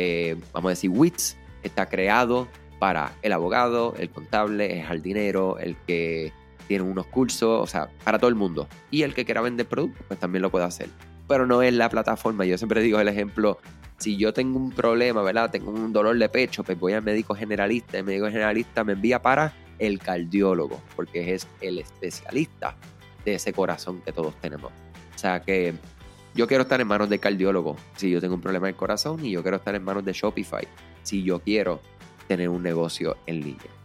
Eh, 0.00 0.36
vamos 0.52 0.68
a 0.68 0.70
decir, 0.70 0.90
Wix 0.90 1.36
está 1.64 1.88
creado 1.88 2.46
para 2.78 3.10
el 3.22 3.32
abogado, 3.32 3.94
el 3.98 4.10
contable, 4.10 4.78
el 4.78 4.86
jardinero, 4.86 5.58
el 5.58 5.76
que 5.86 6.32
tiene 6.68 6.84
unos 6.84 7.06
cursos, 7.06 7.62
o 7.62 7.66
sea, 7.66 7.88
para 8.04 8.18
todo 8.18 8.28
el 8.28 8.36
mundo. 8.36 8.68
Y 8.92 9.02
el 9.02 9.12
que 9.12 9.24
quiera 9.24 9.40
vender 9.40 9.66
productos, 9.66 10.04
pues 10.06 10.20
también 10.20 10.42
lo 10.42 10.50
puede 10.50 10.66
hacer 10.66 10.88
pero 11.28 11.46
no 11.46 11.62
es 11.62 11.72
la 11.74 11.88
plataforma. 11.88 12.44
Yo 12.44 12.58
siempre 12.58 12.80
digo 12.80 12.98
el 12.98 13.06
ejemplo, 13.06 13.58
si 13.98 14.16
yo 14.16 14.32
tengo 14.32 14.58
un 14.58 14.72
problema, 14.72 15.22
¿verdad? 15.22 15.50
Tengo 15.50 15.70
un 15.70 15.92
dolor 15.92 16.18
de 16.18 16.28
pecho, 16.28 16.64
pues 16.64 16.80
voy 16.80 16.94
al 16.94 17.02
médico 17.02 17.34
generalista, 17.34 17.98
el 17.98 18.04
médico 18.04 18.26
generalista 18.26 18.82
me 18.82 18.94
envía 18.94 19.22
para 19.22 19.52
el 19.78 20.00
cardiólogo, 20.00 20.80
porque 20.96 21.34
es 21.34 21.46
el 21.60 21.78
especialista 21.78 22.76
de 23.24 23.34
ese 23.34 23.52
corazón 23.52 24.00
que 24.00 24.10
todos 24.10 24.34
tenemos. 24.40 24.72
O 25.14 25.18
sea 25.18 25.40
que 25.40 25.74
yo 26.34 26.46
quiero 26.46 26.62
estar 26.62 26.80
en 26.80 26.86
manos 26.86 27.08
de 27.08 27.18
cardiólogo 27.18 27.76
si 27.96 28.10
yo 28.10 28.20
tengo 28.20 28.34
un 28.34 28.40
problema 28.40 28.66
del 28.66 28.76
corazón 28.76 29.24
y 29.24 29.30
yo 29.32 29.42
quiero 29.42 29.56
estar 29.56 29.74
en 29.74 29.84
manos 29.84 30.04
de 30.04 30.12
Shopify 30.12 30.66
si 31.02 31.22
yo 31.22 31.40
quiero 31.40 31.80
tener 32.26 32.48
un 32.48 32.62
negocio 32.62 33.16
en 33.26 33.40
línea. 33.40 33.78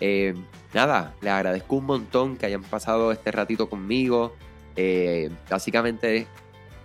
Eh, 0.00 0.34
nada, 0.72 1.14
les 1.20 1.32
agradezco 1.32 1.76
un 1.76 1.86
montón 1.86 2.36
que 2.36 2.46
hayan 2.46 2.62
pasado 2.62 3.12
este 3.12 3.32
ratito 3.32 3.68
conmigo. 3.68 4.34
Eh, 4.76 5.30
básicamente 5.50 6.28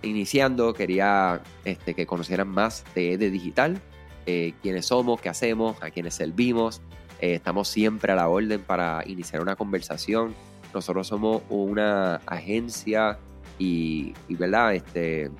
iniciando, 0.02 0.74
quería 0.74 1.40
este, 1.64 1.94
que 1.94 2.06
conocieran 2.06 2.48
más 2.48 2.84
de 2.94 3.12
EDE 3.12 3.30
Digital, 3.30 3.80
eh, 4.26 4.52
quiénes 4.62 4.86
somos, 4.86 5.20
qué 5.20 5.28
hacemos, 5.28 5.80
a 5.82 5.90
quiénes 5.90 6.14
servimos. 6.14 6.82
Estamos 7.20 7.68
siempre 7.68 8.12
a 8.12 8.16
la 8.16 8.28
orden 8.28 8.60
para 8.60 9.02
iniciar 9.06 9.40
una 9.40 9.56
conversación. 9.56 10.34
Nosotros 10.74 11.06
somos 11.06 11.42
una 11.48 12.16
agencia 12.26 13.18
y, 13.58 14.14
¿verdad? 14.28 14.74
Este, 14.74 15.30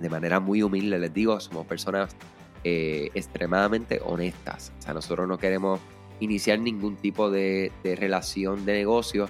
de 0.00 0.10
manera 0.10 0.40
muy 0.40 0.62
humilde 0.62 0.98
les 0.98 1.12
digo, 1.12 1.38
somos 1.40 1.66
personas 1.66 2.14
eh, 2.64 3.10
extremadamente 3.14 4.00
honestas. 4.04 4.72
O 4.78 4.82
sea, 4.82 4.94
nosotros 4.94 5.28
no 5.28 5.38
queremos 5.38 5.80
iniciar 6.20 6.58
ningún 6.58 6.96
tipo 6.96 7.30
de, 7.30 7.72
de 7.82 7.96
relación 7.96 8.64
de 8.64 8.72
negocio 8.72 9.28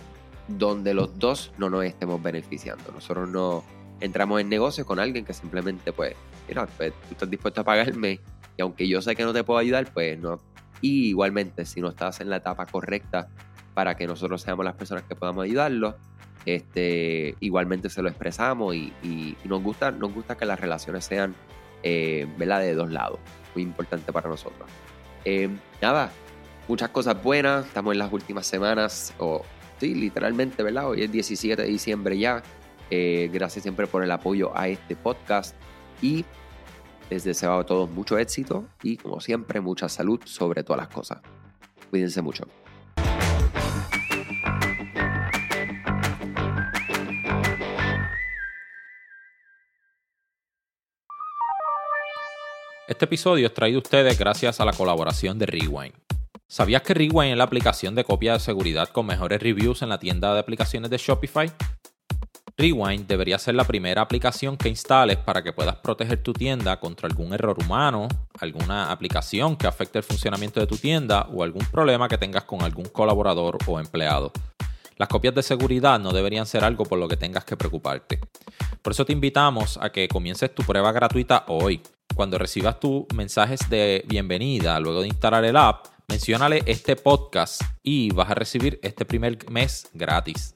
donde 0.48 0.94
los 0.94 1.18
dos 1.18 1.52
no 1.58 1.70
nos 1.70 1.84
estemos 1.84 2.22
beneficiando. 2.22 2.92
Nosotros 2.92 3.28
no, 3.28 3.64
entramos 4.00 4.40
en 4.40 4.48
negocio 4.48 4.84
con 4.84 4.98
alguien 4.98 5.24
que 5.24 5.32
simplemente, 5.32 5.92
pues, 5.92 6.14
mira, 6.48 6.66
pues, 6.66 6.92
tú 6.92 7.12
estás 7.12 7.30
dispuesto 7.30 7.60
a 7.60 7.64
pagarme 7.64 8.20
y 8.56 8.62
aunque 8.62 8.88
yo 8.88 9.02
sé 9.02 9.14
que 9.16 9.24
no 9.24 9.32
te 9.32 9.44
puedo 9.44 9.58
ayudar, 9.58 9.92
pues 9.92 10.18
no. 10.18 10.40
Y 10.80 11.08
igualmente, 11.08 11.64
si 11.64 11.80
no 11.80 11.88
estás 11.88 12.20
en 12.20 12.30
la 12.30 12.36
etapa 12.36 12.66
correcta 12.66 13.28
para 13.74 13.96
que 13.96 14.06
nosotros 14.06 14.42
seamos 14.42 14.64
las 14.64 14.74
personas 14.74 15.04
que 15.04 15.14
podamos 15.14 15.44
ayudarlo, 15.44 15.96
este, 16.46 17.35
igualmente 17.40 17.90
se 17.90 18.00
lo 18.00 18.09
expresamos 18.09 18.74
y, 18.74 19.37
nos, 19.44 19.62
gusta, 19.62 19.90
nos 19.90 20.14
gusta 20.14 20.37
que 20.37 20.46
las 20.46 20.59
relaciones 20.59 21.04
sean, 21.04 21.35
eh. 21.82 22.26
De 22.38 22.74
dos 22.74 22.90
lados. 22.90 23.18
Muy 23.54 23.62
importante 23.62 24.12
para 24.12 24.28
nosotros. 24.28 24.68
Eh, 25.24 25.48
nada, 25.82 26.11
muchas 26.68 26.88
cosas 26.90 27.22
buenas. 27.22 27.66
Estamos 27.66 27.92
en 27.92 27.98
las 27.98 28.12
últimas 28.12 28.46
semanas, 28.46 29.12
o 29.18 29.44
sí, 29.78 29.94
literalmente, 29.94 30.62
¿verdad? 30.62 30.88
Hoy 30.88 31.02
es 31.02 31.12
17 31.12 31.62
de 31.62 31.68
diciembre 31.68 32.18
ya. 32.18 32.42
Eh, 32.90 33.28
gracias 33.32 33.62
siempre 33.62 33.87
por 33.87 34.02
el 34.02 34.11
apoyo 34.11 34.56
a 34.56 34.68
este 34.68 34.94
podcast 34.94 35.56
y 36.00 36.24
les 37.11 37.24
deseo 37.24 37.59
a 37.59 37.66
todos 37.66 37.90
mucho 37.90 38.18
éxito 38.18 38.66
y 38.82 38.96
como 38.96 39.20
siempre 39.20 39.61
mucha 39.61 39.88
salud 39.88 40.20
sobre 40.24 40.62
todas 40.62 40.82
las 40.82 40.88
cosas. 40.88 41.20
Cuídense 41.90 42.22
mucho. 42.22 42.46
Este 52.88 53.07
episodio 53.07 53.49
es 53.49 53.55
traído 53.55 53.79
a 53.79 53.83
ustedes 53.83 54.16
gracias 54.16 54.61
a 54.61 54.64
la 54.64 54.72
colaboración 54.72 55.40
de 55.40 55.46
Rewind. 55.46 55.92
¿Sabías 56.46 56.83
que 56.83 56.94
Rewind 56.94 57.33
es 57.33 57.37
la 57.37 57.42
aplicación 57.42 57.96
de 57.96 58.05
copia 58.05 58.35
de 58.35 58.38
seguridad 58.38 58.90
con 58.90 59.07
mejores 59.07 59.42
reviews 59.42 59.83
en 59.83 59.88
la 59.88 59.99
tienda 59.99 60.33
de 60.33 60.38
aplicaciones 60.38 60.88
de 60.88 60.96
Shopify? 60.96 61.51
Rewind 62.57 63.09
debería 63.09 63.40
ser 63.40 63.57
la 63.57 63.64
primera 63.64 64.03
aplicación 64.03 64.57
que 64.57 64.68
instales 64.68 65.16
para 65.16 65.42
que 65.42 65.53
puedas 65.53 65.75
proteger 65.79 66.22
tu 66.22 66.33
tienda 66.33 66.79
contra 66.79 67.09
algún 67.09 67.33
error 67.33 67.57
humano, 67.59 68.07
alguna 68.38 68.92
aplicación 68.92 69.57
que 69.57 69.66
afecte 69.66 69.99
el 69.99 70.05
funcionamiento 70.05 70.61
de 70.61 70.68
tu 70.68 70.77
tienda 70.77 71.27
o 71.33 71.42
algún 71.42 71.66
problema 71.66 72.09
que 72.09 72.18
tengas 72.18 72.44
con 72.44 72.62
algún 72.62 72.85
colaborador 72.85 73.59
o 73.66 73.81
empleado. 73.81 74.31
Las 74.98 75.09
copias 75.09 75.35
de 75.35 75.42
seguridad 75.42 76.00
no 76.00 76.12
deberían 76.12 76.46
ser 76.46 76.64
algo 76.64 76.85
por 76.85 76.98
lo 76.98 77.06
que 77.06 77.18
tengas 77.18 77.44
que 77.44 77.56
preocuparte. 77.56 78.18
Por 78.80 78.92
eso 78.92 79.04
te 79.04 79.12
invitamos 79.12 79.78
a 79.82 79.90
que 79.90 80.09
comiences 80.09 80.54
tu 80.54 80.62
prueba 80.62 80.90
gratuita 80.90 81.44
hoy. 81.48 81.82
Cuando 82.14 82.38
recibas 82.38 82.80
tus 82.80 83.04
mensajes 83.14 83.61
de 83.68 84.04
bienvenida 84.09 84.80
luego 84.80 85.02
de 85.02 85.09
instalar 85.09 85.44
el 85.44 85.59
app, 85.59 85.87
menciónale 86.09 86.62
este 86.64 86.96
podcast 86.96 87.61
y 87.82 88.11
vas 88.11 88.30
a 88.30 88.35
recibir 88.35 88.80
este 88.82 89.04
primer 89.04 89.50
mes 89.50 89.87
gratis. 89.92 90.54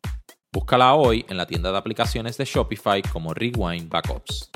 Búscala 0.51 0.95
hoy 0.95 1.27
en 1.29 1.37
la 1.37 1.47
tienda 1.47 1.71
de 1.71 1.77
aplicaciones 1.77 2.39
de 2.39 2.47
Shopify 2.47 3.03
como 3.03 3.35
Rewind 3.35 3.91
Backups. 3.91 4.51